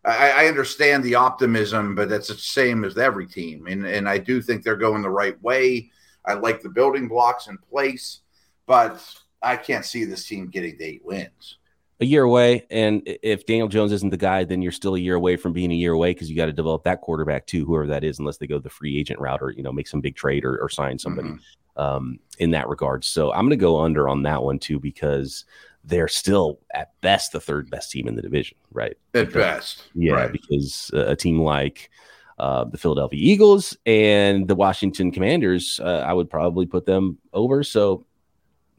[0.05, 4.19] I, I, understand the optimism, but that's the same as every team, and and I
[4.19, 5.91] do think they're going the right way.
[6.27, 8.21] I like the building blocks in place,
[8.67, 9.03] but
[9.41, 11.57] I can't see this team getting eight wins.
[12.01, 15.15] A year away, and if Daniel Jones isn't the guy, then you're still a year
[15.15, 17.87] away from being a year away because you got to develop that quarterback too, whoever
[17.87, 20.17] that is, unless they go the free agent route or you know make some big
[20.17, 21.29] trade or, or sign somebody.
[21.29, 21.39] Mm-hmm
[21.77, 23.05] um, in that regard.
[23.05, 25.45] So I'm going to go under on that one too because
[25.85, 28.97] they're still at best the third best team in the division, right?
[29.15, 30.13] At because, best, yeah.
[30.13, 30.33] Right.
[30.33, 31.91] Because uh, a team like
[32.39, 37.63] uh, the Philadelphia Eagles and the Washington Commanders, uh, I would probably put them over.
[37.63, 38.07] So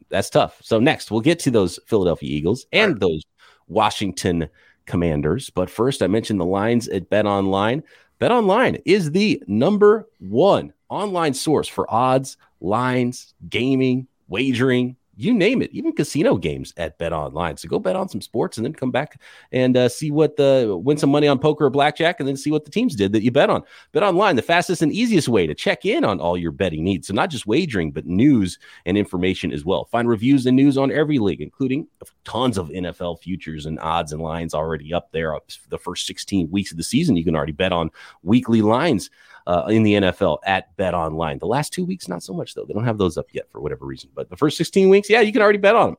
[0.08, 0.58] that's tough.
[0.62, 3.00] So next, we'll get to those Philadelphia Eagles and right.
[3.00, 3.22] those
[3.68, 4.48] Washington
[4.86, 5.50] Commanders.
[5.50, 7.82] But first, I mentioned the lines at Bet Online.
[8.18, 15.62] Bet Online is the number one online source for odds, lines, gaming, wagering, you name
[15.62, 17.56] it, even casino games at Bet Online.
[17.56, 20.78] So go bet on some sports and then come back and uh, see what the
[20.82, 23.22] win some money on poker or blackjack, and then see what the teams did that
[23.22, 23.62] you bet on.
[23.92, 27.08] Bet Online, the fastest and easiest way to check in on all your betting needs.
[27.08, 29.86] So not just wagering, but news and information as well.
[29.86, 31.86] Find reviews and news on every league, including
[32.24, 35.36] tons of NFL futures and odds and lines already up there.
[35.70, 37.90] The first 16 weeks of the season, you can already bet on
[38.22, 39.08] weekly lines
[39.46, 41.38] uh, in the NFL at Bet Online.
[41.38, 42.64] The last two weeks, not so much though.
[42.64, 44.10] They don't have those up yet for whatever reason.
[44.14, 45.96] But the first 16 weeks, yeah, you can already bet on them.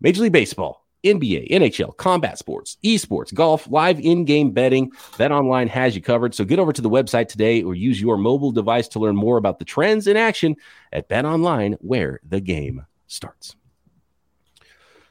[0.00, 4.90] Major League Baseball, NBA, NHL, combat sports, esports, golf, live in-game betting.
[5.18, 6.34] Bet Online has you covered.
[6.34, 9.36] So get over to the website today or use your mobile device to learn more
[9.36, 10.56] about the trends in action
[10.92, 13.54] at Bet Online, where the game starts.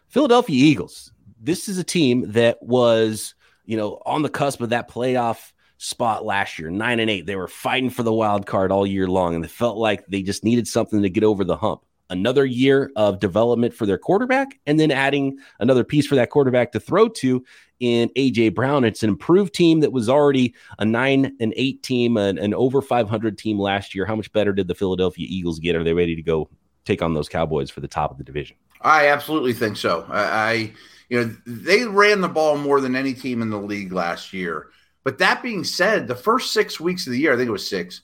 [0.07, 1.11] Philadelphia Eagles.
[1.39, 3.35] This is a team that was,
[3.65, 7.25] you know, on the cusp of that playoff spot last year, nine and eight.
[7.25, 10.21] They were fighting for the wild card all year long, and they felt like they
[10.21, 11.81] just needed something to get over the hump.
[12.09, 16.71] another year of development for their quarterback and then adding another piece for that quarterback
[16.71, 17.43] to throw to
[17.79, 18.83] in AJ Brown.
[18.83, 22.81] It's an improved team that was already a nine and eight team, an, an over
[22.81, 24.05] 500 team last year.
[24.05, 25.75] How much better did the Philadelphia Eagles get?
[25.75, 26.49] Are they ready to go
[26.85, 28.57] take on those Cowboys for the top of the division?
[28.81, 30.05] I absolutely think so.
[30.09, 30.73] I, I
[31.09, 34.67] you know, they ran the ball more than any team in the league last year.
[35.03, 37.69] But that being said, the first six weeks of the year, I think it was
[37.69, 38.01] six,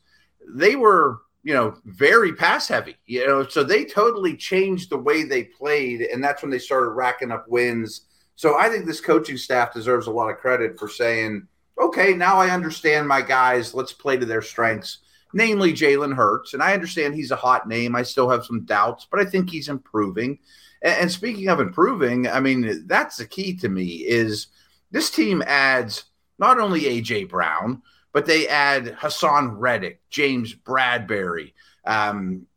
[0.47, 5.23] they were you know, very pass heavy, you know, so they totally changed the way
[5.23, 6.01] they played.
[6.01, 8.01] And that's when they started racking up wins.
[8.35, 11.47] So I think this coaching staff deserves a lot of credit for saying,
[11.81, 13.73] okay, now I understand my guys.
[13.73, 14.99] Let's play to their strengths,
[15.33, 16.53] namely Jalen Hurts.
[16.53, 17.95] And I understand he's a hot name.
[17.95, 20.39] I still have some doubts, but I think he's improving.
[20.81, 24.47] And, and speaking of improving, I mean, that's the key to me is
[24.91, 26.03] this team adds
[26.39, 31.53] not only AJ Brown, but they add Haason Reddick, James Bradberry,
[31.85, 32.47] um,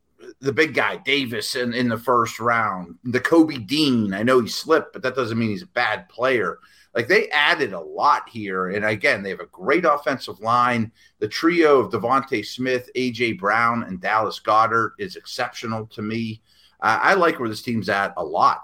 [0.40, 4.14] the big guy Davis in, in the first round, the Kobe Dean.
[4.14, 6.58] I know he slipped, but that doesn't mean he's a bad player.
[6.94, 10.92] Like they added a lot here, and again, they have a great offensive line.
[11.20, 16.42] The trio of DeVonta Smith, AJ Brown, and Dallas Goedert is exceptional to me.
[16.80, 18.62] Uh, I like where this team's at a lot.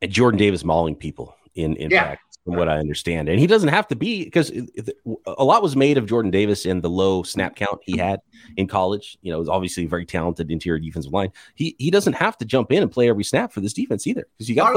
[0.00, 2.04] And Jordan Davis mauling people in in yeah.
[2.04, 3.28] practice from what I understand.
[3.28, 4.50] And he doesn't have to be because
[5.26, 8.20] a lot was made of Jordan Davis and the low snap count he had
[8.56, 9.16] in college.
[9.22, 11.30] You know, was obviously a very talented interior defensive line.
[11.54, 14.26] He he doesn't have to jump in and play every snap for this defense either
[14.36, 14.74] because you got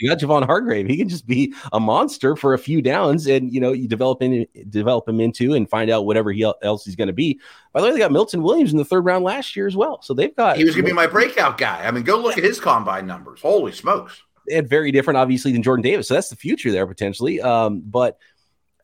[0.00, 0.86] you got Javon Hargrave.
[0.86, 4.20] He can just be a monster for a few downs, and you know you develop
[4.20, 7.38] in, develop him into and find out whatever he else he's going to be.
[7.72, 10.02] By the way, they got Milton Williams in the third round last year as well,
[10.02, 10.56] so they've got.
[10.56, 11.86] He was going to be my breakout guy.
[11.86, 13.40] I mean, go look at his combine numbers.
[13.40, 14.22] Holy smokes!
[14.50, 16.08] And very different, obviously, than Jordan Davis.
[16.08, 17.40] So that's the future there potentially.
[17.40, 18.18] Um, but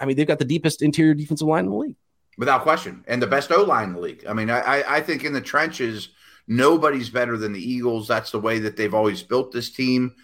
[0.00, 1.96] I mean, they've got the deepest interior defensive line in the league,
[2.38, 4.24] without question, and the best O line in the league.
[4.28, 6.08] I mean, I, I think in the trenches,
[6.48, 8.08] nobody's better than the Eagles.
[8.08, 10.14] That's the way that they've always built this team.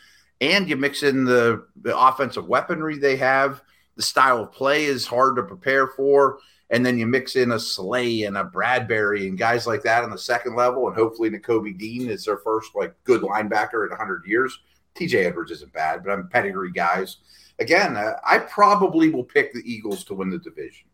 [0.40, 3.62] And you mix in the, the offensive weaponry they have.
[3.96, 6.38] The style of play is hard to prepare for.
[6.68, 10.10] And then you mix in a Slay and a Bradberry and guys like that on
[10.10, 10.88] the second level.
[10.88, 14.58] And hopefully, Nakobe Dean is their first like good linebacker in 100 years.
[14.96, 17.18] TJ Edwards isn't bad, but I'm pedigree guys.
[17.58, 20.88] Again, uh, I probably will pick the Eagles to win the division.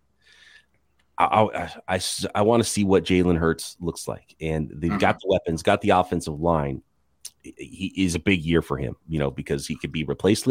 [1.18, 2.00] I, I, I,
[2.34, 4.34] I want to see what Jalen Hurts looks like.
[4.40, 4.98] And they've mm-hmm.
[4.98, 6.82] got the weapons, got the offensive line
[7.42, 10.46] he is a big year for him, you know, because he could be replaced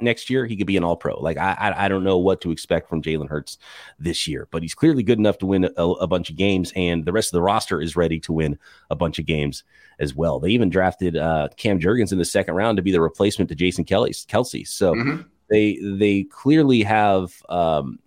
[0.00, 0.44] next year.
[0.44, 1.18] He could be an all pro.
[1.18, 3.58] Like, I, I don't know what to expect from Jalen Hurts
[3.98, 6.72] this year, but he's clearly good enough to win a, a, bunch of games.
[6.76, 8.58] And the rest of the roster is ready to win
[8.90, 9.64] a bunch of games
[9.98, 10.38] as well.
[10.38, 13.54] They even drafted uh, Cam Jurgens in the second round to be the replacement to
[13.54, 14.68] Jason Kelly, Kelce.
[14.68, 15.22] So mm-hmm.
[15.48, 17.98] they, they clearly have, um,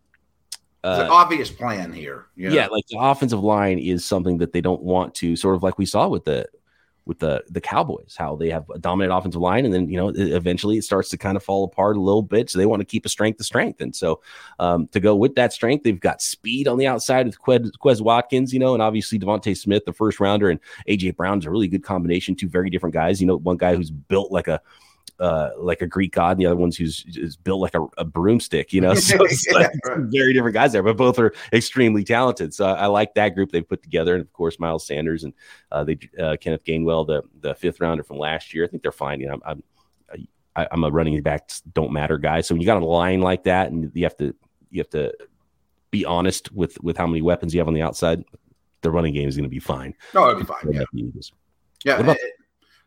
[0.83, 2.27] uh, an obvious plan here.
[2.35, 2.55] You know?
[2.55, 5.79] Yeah, like the offensive line is something that they don't want to sort of like
[5.79, 6.47] we saw with the
[7.07, 10.11] with the the Cowboys, how they have a dominant offensive line, and then you know
[10.15, 12.49] eventually it starts to kind of fall apart a little bit.
[12.49, 14.21] So they want to keep a strength to strength, and so
[14.59, 18.01] um, to go with that strength, they've got speed on the outside with Quez, Quez
[18.01, 21.67] Watkins, you know, and obviously DeVonta Smith, the first rounder, and AJ Brown's a really
[21.67, 22.35] good combination.
[22.35, 23.21] Two very different guys.
[23.21, 24.61] You know, one guy who's built like a
[25.19, 28.05] uh, like a Greek god, and the other one's who's is built like a, a
[28.05, 28.93] broomstick, you know.
[29.07, 29.17] So
[29.53, 32.53] like very different guys there, but both are extremely talented.
[32.53, 35.33] So I, I like that group they've put together, and of course Miles Sanders and
[35.71, 38.65] uh, they uh, Kenneth Gainwell, the the fifth rounder from last year.
[38.65, 39.19] I think they're fine.
[39.19, 39.63] You know, I'm, I'm
[40.57, 42.41] I, am a running back don't matter guy.
[42.41, 44.35] So when you got a line like that, and you have to
[44.71, 45.13] you have to
[45.91, 48.25] be honest with with how many weapons you have on the outside,
[48.81, 49.93] the running game is going to be fine.
[50.13, 50.71] No, it'll be fine.
[50.71, 50.83] Yeah.
[51.85, 52.15] Yeah.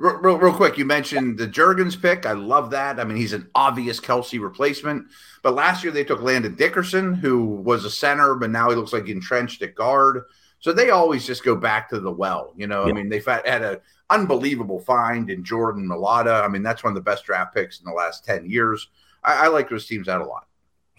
[0.01, 2.25] Real, real, quick, you mentioned the Jurgens pick.
[2.25, 2.99] I love that.
[2.99, 5.09] I mean, he's an obvious Kelce replacement.
[5.43, 8.95] But last year they took Landon Dickerson, who was a center, but now he looks
[8.95, 10.23] like entrenched at guard.
[10.59, 12.55] So they always just go back to the well.
[12.57, 12.93] You know, yeah.
[12.93, 16.43] I mean, they've had, had an unbelievable find in Jordan Mailata.
[16.43, 18.89] I mean, that's one of the best draft picks in the last 10 years.
[19.23, 20.47] I, I like those teams out a lot.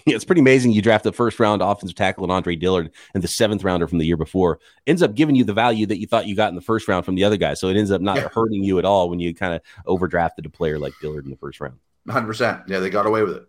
[0.05, 0.71] Yeah, it's pretty amazing.
[0.71, 3.99] You draft the first round offensive tackle and Andre Dillard and the seventh rounder from
[3.99, 6.55] the year before ends up giving you the value that you thought you got in
[6.55, 7.53] the first round from the other guy.
[7.53, 8.29] So it ends up not yeah.
[8.33, 11.37] hurting you at all when you kind of overdrafted a player like Dillard in the
[11.37, 11.77] first round.
[12.07, 12.67] 100%.
[12.67, 13.47] Yeah, they got away with it.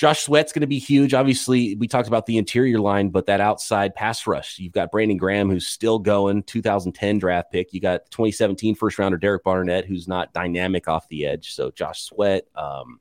[0.00, 1.12] Josh Sweat's going to be huge.
[1.12, 4.58] Obviously, we talked about the interior line, but that outside pass rush.
[4.58, 7.74] You've got Brandon Graham, who's still going, 2010 draft pick.
[7.74, 11.52] You got 2017 first rounder Derek Barnett, who's not dynamic off the edge.
[11.52, 12.98] So Josh Sweat, um,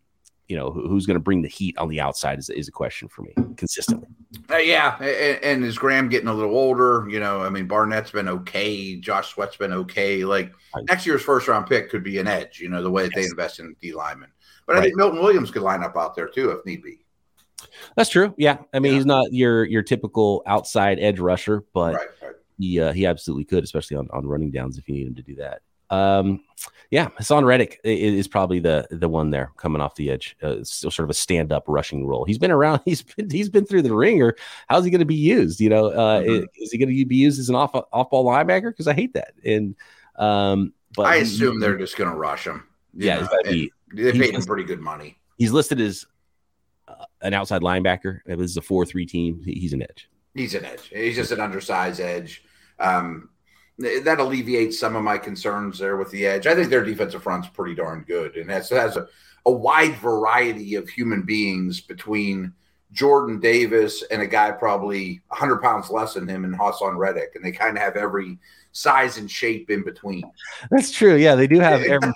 [0.49, 3.07] you know, who's going to bring the heat on the outside is, is a question
[3.07, 4.07] for me consistently.
[4.49, 7.07] Uh, yeah, and, and, is Graham getting a little older?
[7.07, 10.25] You know, I mean, Barnett's been okay, Josh Sweat's been okay.
[10.25, 10.83] Like right.
[10.87, 12.59] next year's first round pick could be an edge.
[12.59, 13.25] You know, the way that yes.
[13.25, 14.31] they invest in D linemen.
[14.65, 14.79] But right.
[14.79, 17.05] I think Milton Williams could line up out there too if need be.
[17.95, 18.33] That's true.
[18.37, 18.97] Yeah, I mean, yeah.
[18.97, 23.63] he's not your your typical outside edge rusher, but right, he uh, he absolutely could,
[23.63, 25.61] especially on on running downs if you need him to do that.
[25.89, 26.43] Um,
[26.91, 30.35] yeah, Haason Reddick is probably the the one there coming off the edge.
[30.41, 32.25] Uh, still sort of a stand up rushing role.
[32.25, 32.81] He's been around.
[32.85, 34.35] He's been he's been through the ringer.
[34.67, 35.61] How's he going to be used?
[35.61, 36.45] You know, uh, mm-hmm.
[36.55, 38.71] is he going to be used as an off off ball linebacker?
[38.71, 39.33] Because I hate that.
[39.45, 39.75] And
[40.15, 42.67] um, but I assume he, they're just going to rush him.
[42.95, 45.19] Yeah, be, they paid him pretty good money.
[45.37, 46.05] He's listed as
[46.87, 48.21] uh, an outside linebacker.
[48.25, 49.43] This is a four three team.
[49.45, 50.09] He's an edge.
[50.33, 50.89] He's an edge.
[50.91, 52.43] He's just an undersized edge.
[52.79, 53.29] Um,
[53.79, 56.47] that alleviates some of my concerns there with the edge.
[56.47, 59.07] I think their defensive front's pretty darn good, and has has a,
[59.45, 62.53] a wide variety of human beings between
[62.91, 67.43] Jordan Davis and a guy probably 100 pounds less than him and Haason Reddick, and
[67.43, 68.37] they kind of have every
[68.71, 70.23] size and shape in between.
[70.71, 71.15] That's true.
[71.15, 72.11] Yeah, they do have every.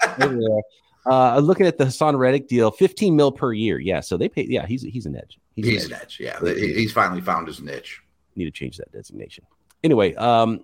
[1.05, 3.79] uh, looking at the Haason Reddick deal, 15 mil per year.
[3.79, 4.45] Yeah, so they pay.
[4.49, 5.39] Yeah, he's he's an edge.
[5.55, 6.01] He's, he's an, edge.
[6.01, 6.17] edge.
[6.19, 8.01] Yeah, he's finally found his niche.
[8.35, 9.45] Need to change that designation.
[9.83, 10.63] Anyway, um,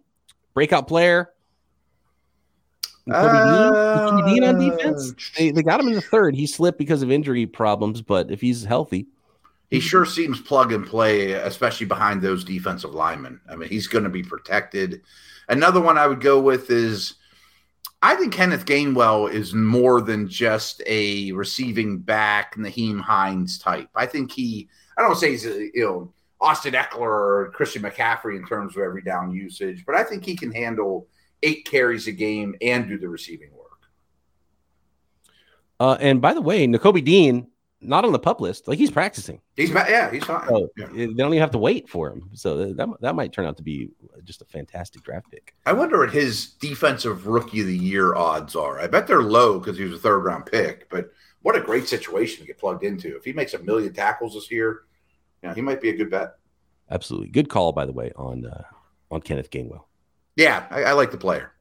[0.60, 1.30] breakout player.
[3.10, 5.14] Uh, Dean, Dean on defense.
[5.38, 6.36] They, they got him in the third.
[6.36, 9.08] He slipped because of injury problems, but if he's healthy,
[9.70, 13.40] he sure seems plug and play, especially behind those defensive linemen.
[13.50, 15.02] I mean, he's going to be protected.
[15.48, 17.14] Another one I would go with is
[18.02, 23.88] I think Kenneth Gainwell is more than just a receiving back, Nyheim Hines type.
[23.96, 24.68] I think he,
[24.98, 28.84] I don't say he's, a, you know, Austin Ekeler or Christian McCaffrey in terms of
[28.84, 31.08] every down usage, but I think he can handle
[31.44, 33.70] eight carries a game and do the receiving work.
[35.80, 37.48] Uh, and by the way, Nakobe Dean,
[37.82, 39.40] not on the pup list, like he's practicing.
[39.56, 40.48] He's yeah, he's fine.
[40.48, 40.88] So yeah.
[40.88, 42.30] They don't even have to wait for him.
[42.34, 43.90] So that, that might turn out to be
[44.26, 45.56] just a fantastic draft pick.
[45.66, 48.80] I wonder what his defensive rookie of the year odds are.
[48.80, 51.88] I bet they're low because he was a third round pick, but what a great
[51.88, 53.16] situation to get plugged into.
[53.16, 54.82] If he makes a million tackles this year,
[55.44, 56.36] yeah, he might be a good bet.
[56.92, 58.64] Absolutely, good call by the way on uh,
[59.12, 59.84] on Kenneth Gainwell.
[60.36, 61.52] Yeah, I, I like the player.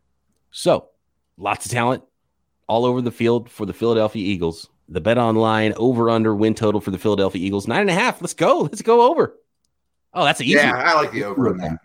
[0.51, 0.89] So,
[1.37, 2.03] lots of talent
[2.69, 4.69] all over the field for the Philadelphia Eagles.
[4.89, 8.23] The BetOnline over under win total for the Philadelphia Eagles nine and a half.
[8.23, 8.61] Let's go.
[8.61, 9.37] Let's go over.
[10.15, 10.53] Oh, that's easy.
[10.53, 11.79] Yeah, I like the over on that.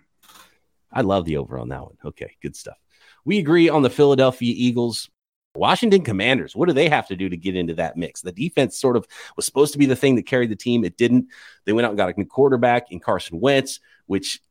[0.92, 1.98] I love the over on that one.
[2.06, 2.78] Okay, good stuff.
[3.26, 5.10] We agree on the Philadelphia Eagles
[5.56, 8.22] Washington Commanders, what do they have to do to get into that mix?
[8.22, 10.84] The defense sort of was supposed to be the thing that carried the team.
[10.84, 11.28] It didn't.
[11.66, 14.42] They went out and got a new quarterback in Carson Wentz, which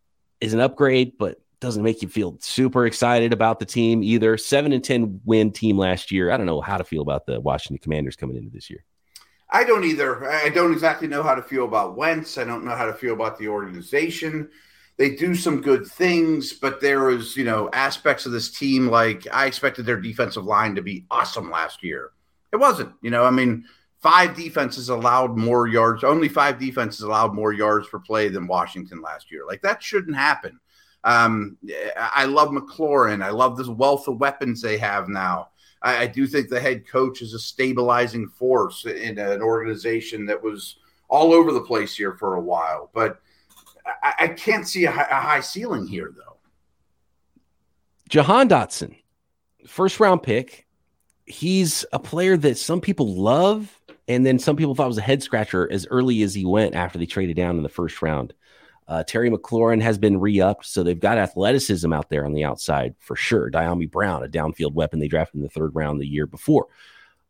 [0.40, 4.36] is an upgrade, but doesn't make you feel super excited about the team either.
[4.36, 6.30] Seven and 10 win team last year.
[6.30, 8.84] I don't know how to feel about the Washington Commanders coming into this year.
[9.50, 10.24] I don't either.
[10.30, 12.38] I don't exactly know how to feel about Wentz.
[12.38, 14.50] I don't know how to feel about the organization
[15.02, 19.26] they do some good things, but there is, you know, aspects of this team like
[19.32, 22.12] I expected their defensive line to be awesome last year.
[22.52, 23.64] It wasn't, you know, I mean,
[23.98, 29.02] five defenses allowed more yards, only five defenses allowed more yards per play than Washington
[29.02, 29.44] last year.
[29.44, 30.60] Like that shouldn't happen.
[31.02, 31.58] Um,
[31.96, 33.24] I love McLaurin.
[33.24, 35.48] I love this wealth of weapons they have now.
[35.82, 40.40] I, I do think the head coach is a stabilizing force in an organization that
[40.40, 40.76] was
[41.08, 42.88] all over the place here for a while.
[42.94, 43.20] But
[43.84, 46.36] I, I can't see a high, a high ceiling here, though.
[48.08, 48.96] Jahan Dotson,
[49.66, 50.66] first round pick.
[51.24, 55.22] He's a player that some people love, and then some people thought was a head
[55.22, 58.34] scratcher as early as he went after they traded down in the first round.
[58.88, 62.94] Uh, Terry McLaurin has been re-upped, so they've got athleticism out there on the outside
[62.98, 63.50] for sure.
[63.50, 66.66] Dyami Brown, a downfield weapon they drafted in the third round the year before.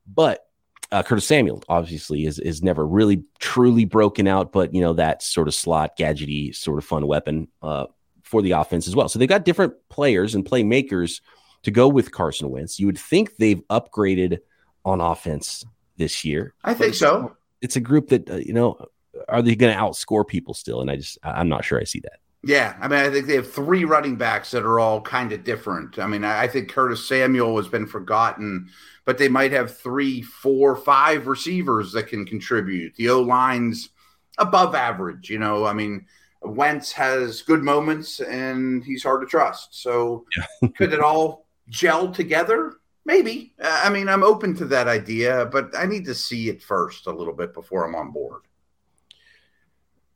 [0.07, 0.47] But
[0.93, 5.23] uh, Curtis Samuel obviously is is never really truly broken out, but you know that
[5.23, 7.87] sort of slot gadgety sort of fun weapon uh,
[8.23, 9.09] for the offense as well.
[9.09, 11.21] So they've got different players and playmakers
[11.63, 12.79] to go with Carson Wentz.
[12.79, 14.41] You would think they've upgraded
[14.85, 15.65] on offense
[15.97, 16.55] this year.
[16.63, 17.37] I think so.
[17.63, 18.87] It's a group that uh, you know
[19.29, 20.83] are they going to outscore people still?
[20.83, 22.19] And I just I'm not sure I see that.
[22.45, 25.45] Yeah, I mean, I think they have three running backs that are all kind of
[25.45, 26.01] different.
[26.01, 28.69] I mean, I think Curtis Samuel has been forgotten
[29.05, 32.95] but they might have three, four, five receivers that can contribute.
[32.97, 33.91] The O line's
[34.39, 35.29] above average.
[35.31, 36.07] You know, I mean,
[36.43, 39.81] Wentz has good moments and he's hard to trust.
[39.81, 40.69] So yeah.
[40.77, 42.75] could it all gel together?
[43.05, 43.55] Maybe.
[43.61, 47.13] I mean, I'm open to that idea, but I need to see it first a
[47.13, 48.43] little bit before I'm on board.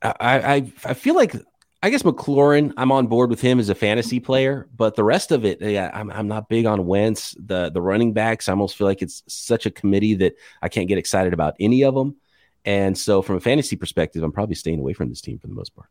[0.03, 1.35] I I, I feel like
[1.82, 5.30] I guess McLaurin, I'm on board with him as a fantasy player, but the rest
[5.30, 7.36] of it, yeah, I'm, I'm not big on Wentz.
[7.38, 10.88] The the running backs, I almost feel like it's such a committee that I can't
[10.88, 12.16] get excited about any of them.
[12.64, 15.55] And so, from a fantasy perspective, I'm probably staying away from this team for the
[15.55, 15.88] most part.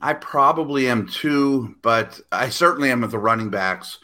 [0.00, 3.98] I probably am too, but I certainly am with the running backs.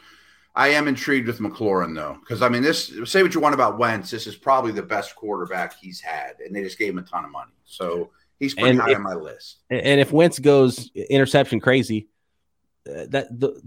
[0.55, 3.79] I am intrigued with McLaurin though, because I mean, this say what you want about
[3.79, 7.03] Wentz, this is probably the best quarterback he's had, and they just gave him a
[7.03, 7.53] ton of money.
[7.65, 8.11] So
[8.43, 9.61] He's pretty and high if, on my list.
[9.71, 12.09] And if Wentz goes interception crazy,
[12.89, 13.63] uh, that the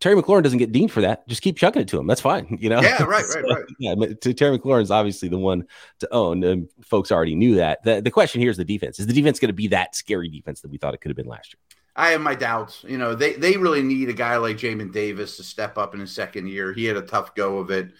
[0.00, 1.26] Terry McLaurin doesn't get deemed for that.
[1.28, 2.06] Just keep chucking it to him.
[2.06, 2.58] That's fine.
[2.60, 2.82] You know.
[2.82, 3.04] Yeah.
[3.04, 3.24] Right.
[3.26, 3.56] so, right.
[3.56, 3.64] Right.
[3.78, 3.94] Yeah.
[4.34, 5.66] Terry McLaurin is obviously the one
[6.00, 6.44] to own.
[6.44, 7.82] And folks already knew that.
[7.84, 9.00] The, the question here is the defense.
[9.00, 11.16] Is the defense going to be that scary defense that we thought it could have
[11.16, 11.78] been last year?
[11.96, 12.84] I have my doubts.
[12.86, 16.00] You know, they they really need a guy like Jamin Davis to step up in
[16.00, 16.74] his second year.
[16.74, 17.92] He had a tough go of it.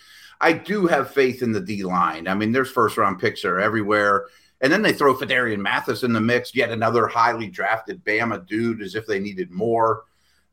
[0.43, 2.29] I do have faith in the D line.
[2.29, 4.27] I mean, there's first round picks are everywhere.
[4.63, 8.81] And then they throw Phidarian Mathis in the mix, yet another highly drafted Bama dude,
[8.81, 10.05] as if they needed more.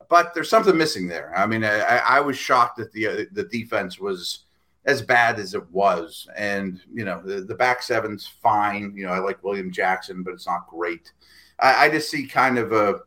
[0.10, 1.32] But there's something missing there.
[1.38, 4.46] I mean, I, I was shocked that the uh, the defense was
[4.86, 8.94] as bad as it was, and you know the, the back seven's fine.
[8.96, 11.14] You know, I like William Jackson, but it's not great.
[11.60, 13.02] I, I just see kind of a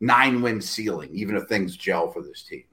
[0.00, 2.64] nine win ceiling, even if things gel for this team.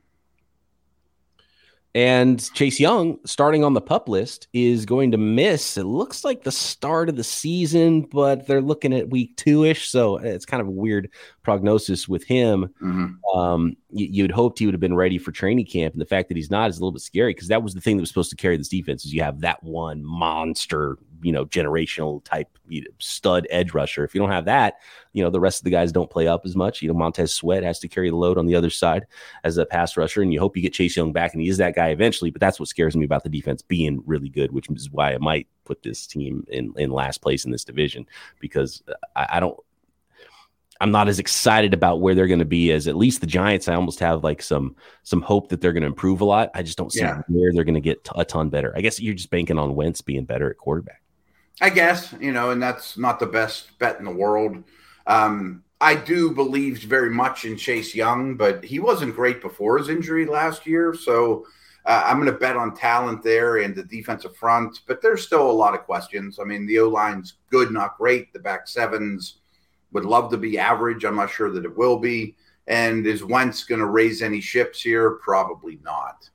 [1.96, 5.78] And Chase Young, starting on the pup list, is going to miss.
[5.78, 9.89] It looks like the start of the season, but they're looking at week two ish.
[9.89, 11.10] So it's kind of a weird
[11.44, 12.74] prognosis with him.
[12.82, 13.39] Mm-hmm.
[13.39, 15.94] Um, you, would hoped he would have been ready for training camp.
[15.94, 17.82] And the fact that he's not is a little bit scary because that was the
[17.82, 21.32] thing that was supposed to carry this defense is you have that one monster you
[21.32, 22.47] know generational type
[22.99, 24.03] stud edge rusher.
[24.03, 24.76] If you don't have that,
[25.13, 26.82] you know the rest of the guys don't play up as much.
[26.82, 29.07] You know Montez Sweat has to carry the load on the other side
[29.43, 31.57] as a pass rusher, and you hope you get Chase Young back, and he is
[31.57, 32.30] that guy eventually.
[32.30, 35.17] But that's what scares me about the defense being really good, which is why I
[35.17, 38.05] might put this team in in last place in this division
[38.39, 38.84] because
[39.15, 39.57] I, I don't.
[40.82, 43.69] I'm not as excited about where they're going to be as at least the Giants.
[43.69, 46.49] I almost have like some some hope that they're going to improve a lot.
[46.53, 47.21] I just don't see yeah.
[47.30, 48.74] where they're going to get t- a ton better.
[48.76, 51.03] I guess you're just banking on Wentz being better at quarterback.
[51.62, 54.64] I guess, you know, and that's not the best bet in the world.
[55.08, 59.89] Um, I do believe very much in Chase Young, but he wasn't great before his
[59.89, 60.93] injury last year.
[60.93, 61.45] So
[61.86, 65.49] uh, I'm going to bet on talent there and the defensive front, but there's still
[65.49, 66.39] a lot of questions.
[66.39, 68.32] I mean, the O line's good, not great.
[68.32, 69.39] The back sevens
[69.91, 71.04] would love to be average.
[71.04, 72.36] I'm not sure that it will be.
[72.68, 75.12] And is Wentz going to raise any ships here?
[75.22, 76.30] Probably not.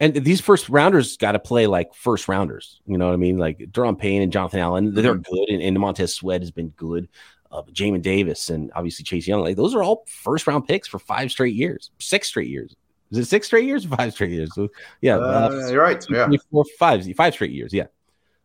[0.00, 2.80] And these first rounders got to play like first rounders.
[2.86, 3.38] You know what I mean?
[3.38, 5.32] Like Daron Payne and Jonathan Allen, they're mm-hmm.
[5.32, 5.48] good.
[5.48, 7.08] And, and Montez Sweat has been good.
[7.50, 9.42] Uh, Jamin Davis and obviously Chase Young.
[9.42, 12.74] Like those are all first round picks for five straight years, six straight years.
[13.10, 13.84] Is it six straight years?
[13.84, 14.54] Five straight years.
[14.54, 14.68] So,
[15.02, 16.00] yeah, uh, uh, you're right.
[16.00, 17.72] Two, yeah, four, five, five straight years.
[17.72, 17.86] Yeah.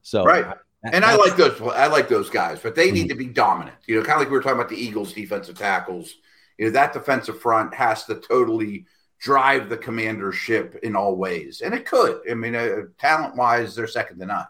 [0.02, 0.45] So right.
[0.84, 1.60] That, and I like those.
[1.62, 2.95] I like those guys, but they mm-hmm.
[2.95, 3.78] need to be dominant.
[3.88, 6.16] You know, kind of like we were talking about the Eagles' defensive tackles.
[6.58, 8.86] You know, that defensive front has to totally
[9.20, 11.61] drive the commander ship in all ways.
[11.61, 12.22] And it could.
[12.30, 14.47] I mean, uh, talent wise, they're second to none.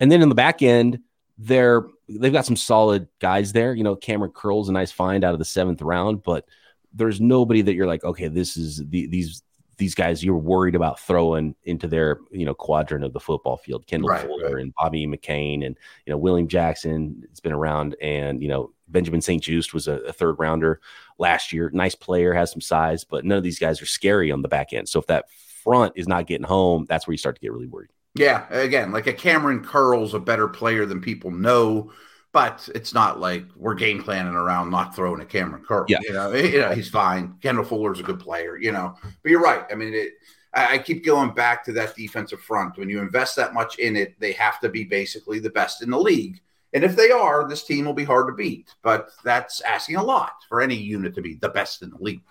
[0.00, 1.00] And then in the back end,
[1.38, 3.74] they're they've got some solid guys there.
[3.74, 6.46] You know, Kamren Curl's a nice find out of the seventh round, but
[6.92, 9.42] there's nobody that you're like, okay, this is the, these
[9.76, 13.86] these guys you're worried about throwing into their you know quadrant of the football field.
[13.86, 14.62] Kendall right, Fuller right.
[14.62, 17.22] and Bobby McCain and you know William Jackson.
[17.30, 20.80] It's been around, and you know Benjamin St-Juste was a, a, third rounder
[21.18, 21.70] last year.
[21.72, 24.72] Nice player, has some size, but none of these guys are scary on the back
[24.72, 24.88] end.
[24.88, 25.26] So if that
[25.62, 27.90] front is not getting home, that's where you start to get really worried.
[28.14, 31.92] Yeah, again, like a Kamren Curl's a better player than people know,
[32.32, 35.84] but it's not like we're game planning around not throwing a Kamren Curl.
[35.88, 37.34] Yeah, you know, you know he's fine.
[37.42, 38.96] Kendall Fuller's a good player, you know.
[39.22, 39.64] But you're right.
[39.70, 40.12] I mean, it,
[40.52, 42.76] I, I keep going back to that defensive front.
[42.76, 45.90] When you invest that much in it, they have to be basically the best in
[45.90, 46.40] the league.
[46.72, 48.74] And if they are, this team will be hard to beat.
[48.82, 52.22] But that's asking a lot for any unit to be the best in the league.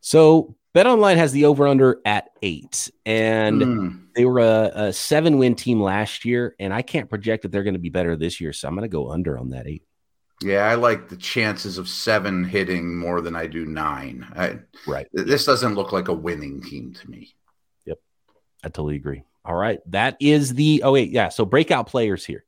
[0.00, 4.00] So BetOnline has the over under at eight, and mm.
[4.14, 6.54] they were a, a, seven win team last year.
[6.60, 8.52] And I can't project that they're going to be better this year.
[8.52, 9.82] So I'm going to go under on that eight.
[10.42, 14.26] Yeah, I like the chances of seven hitting more than I do nine.
[14.36, 15.06] I, right.
[15.12, 17.34] This doesn't look like a winning team to me.
[17.86, 17.98] Yep.
[18.62, 19.24] I totally agree.
[19.46, 19.80] All right.
[19.86, 21.10] That is the, oh, wait.
[21.10, 21.30] Yeah.
[21.30, 22.44] So breakout players here.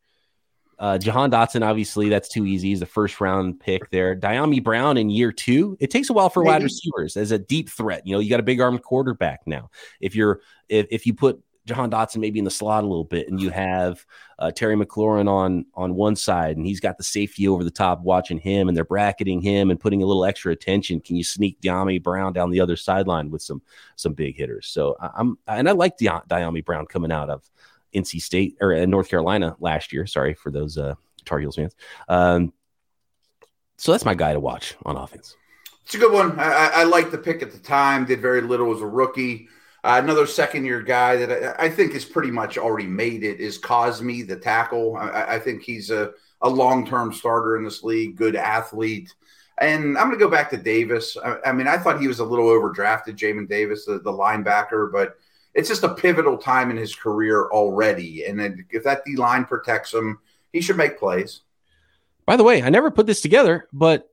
[0.78, 2.68] Uh, Jahan Dotson, obviously, that's too easy.
[2.68, 4.14] He's a first round pick there.
[4.14, 5.76] Dyami Brown in year two.
[5.80, 6.52] It takes a while for Maybe.
[6.52, 8.06] wide receivers as a deep threat.
[8.06, 9.70] You know, you got a big arm quarterback now.
[10.00, 13.28] If you're if, if you put Jahan Dotson maybe in the slot a little bit,
[13.28, 14.04] and you have
[14.38, 18.00] uh, Terry McLaurin on on one side, and he's got the safety over the top
[18.00, 21.00] watching him, and they're bracketing him and putting a little extra attention.
[21.00, 23.60] Can you sneak Dyami Brown down the other sideline with some
[23.96, 24.66] some big hitters?
[24.68, 27.48] So I'm and I like Dyami Brown coming out of
[27.94, 30.06] NC State or uh, North Carolina last year.
[30.06, 31.74] Sorry for those uh, Tar Heels fans.
[32.08, 32.52] Um,
[33.76, 35.36] so that's my guy to watch on offense.
[35.84, 36.38] It's a good one.
[36.38, 38.04] I, I like the pick at the time.
[38.04, 39.48] Did very little as a rookie.
[39.84, 43.38] Uh, another second year guy that I, I, think is pretty much already made it
[43.40, 44.96] is Cosmi, the tackle.
[44.96, 46.10] I, I think he's a,
[46.42, 49.14] a long term starter in this league, good athlete.
[49.60, 51.16] And I'm going to go back to Davis.
[51.16, 54.92] I, I, mean, I thought he was a little overdrafted, Jamin Davis, the, the linebacker,
[54.92, 55.16] but
[55.58, 58.24] it's just a pivotal time in his career already.
[58.24, 60.20] And if that D line protects him,
[60.52, 61.40] he should make plays.
[62.26, 64.08] By the way, I never put this together, but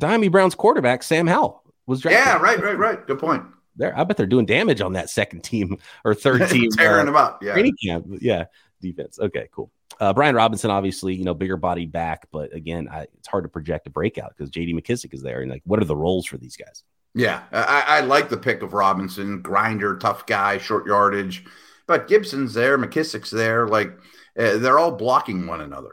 [0.00, 2.24] Dyami Brown's quarterback, Sam Howell, was drafted.
[2.24, 3.04] Yeah, right, right, right.
[3.08, 3.42] Good point.
[3.74, 7.04] they're I bet they're doing damage on that second team or third team, tearing uh,
[7.06, 7.42] them up.
[7.42, 8.06] Yeah, camp.
[8.20, 8.44] Yeah,
[8.80, 9.18] defense.
[9.18, 9.72] Okay, cool.
[9.98, 13.48] Uh, Brian Robinson, obviously, you know, bigger body back, but again, I, it's hard to
[13.48, 14.74] project a breakout because J.D.
[14.74, 16.84] McKissic is there, and like, what are the roles for these guys?
[17.14, 21.44] Yeah, I, I like the pick of Robinson, grinder, tough guy, short yardage,
[21.86, 23.92] but Gibson's there, McKissic's there, like
[24.36, 25.92] uh, they're all blocking one another.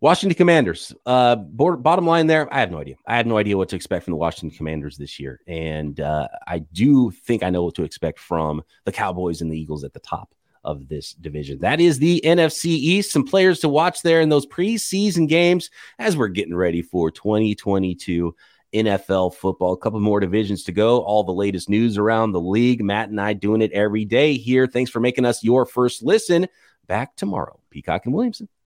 [0.00, 0.94] Washington Commanders.
[1.06, 2.96] Uh, board, bottom line there, I have no idea.
[3.06, 6.28] I had no idea what to expect from the Washington Commanders this year, and uh,
[6.46, 9.94] I do think I know what to expect from the Cowboys and the Eagles at
[9.94, 11.58] the top of this division.
[11.60, 13.12] That is the NFC East.
[13.12, 18.34] Some players to watch there in those preseason games as we're getting ready for 2022
[18.72, 19.72] NFL football.
[19.72, 21.00] A couple more divisions to go.
[21.02, 22.82] All the latest news around the league.
[22.82, 24.66] Matt and I doing it every day here.
[24.66, 26.48] Thanks for making us your first listen.
[26.86, 27.60] Back tomorrow.
[27.70, 28.48] Peacock and Williamson.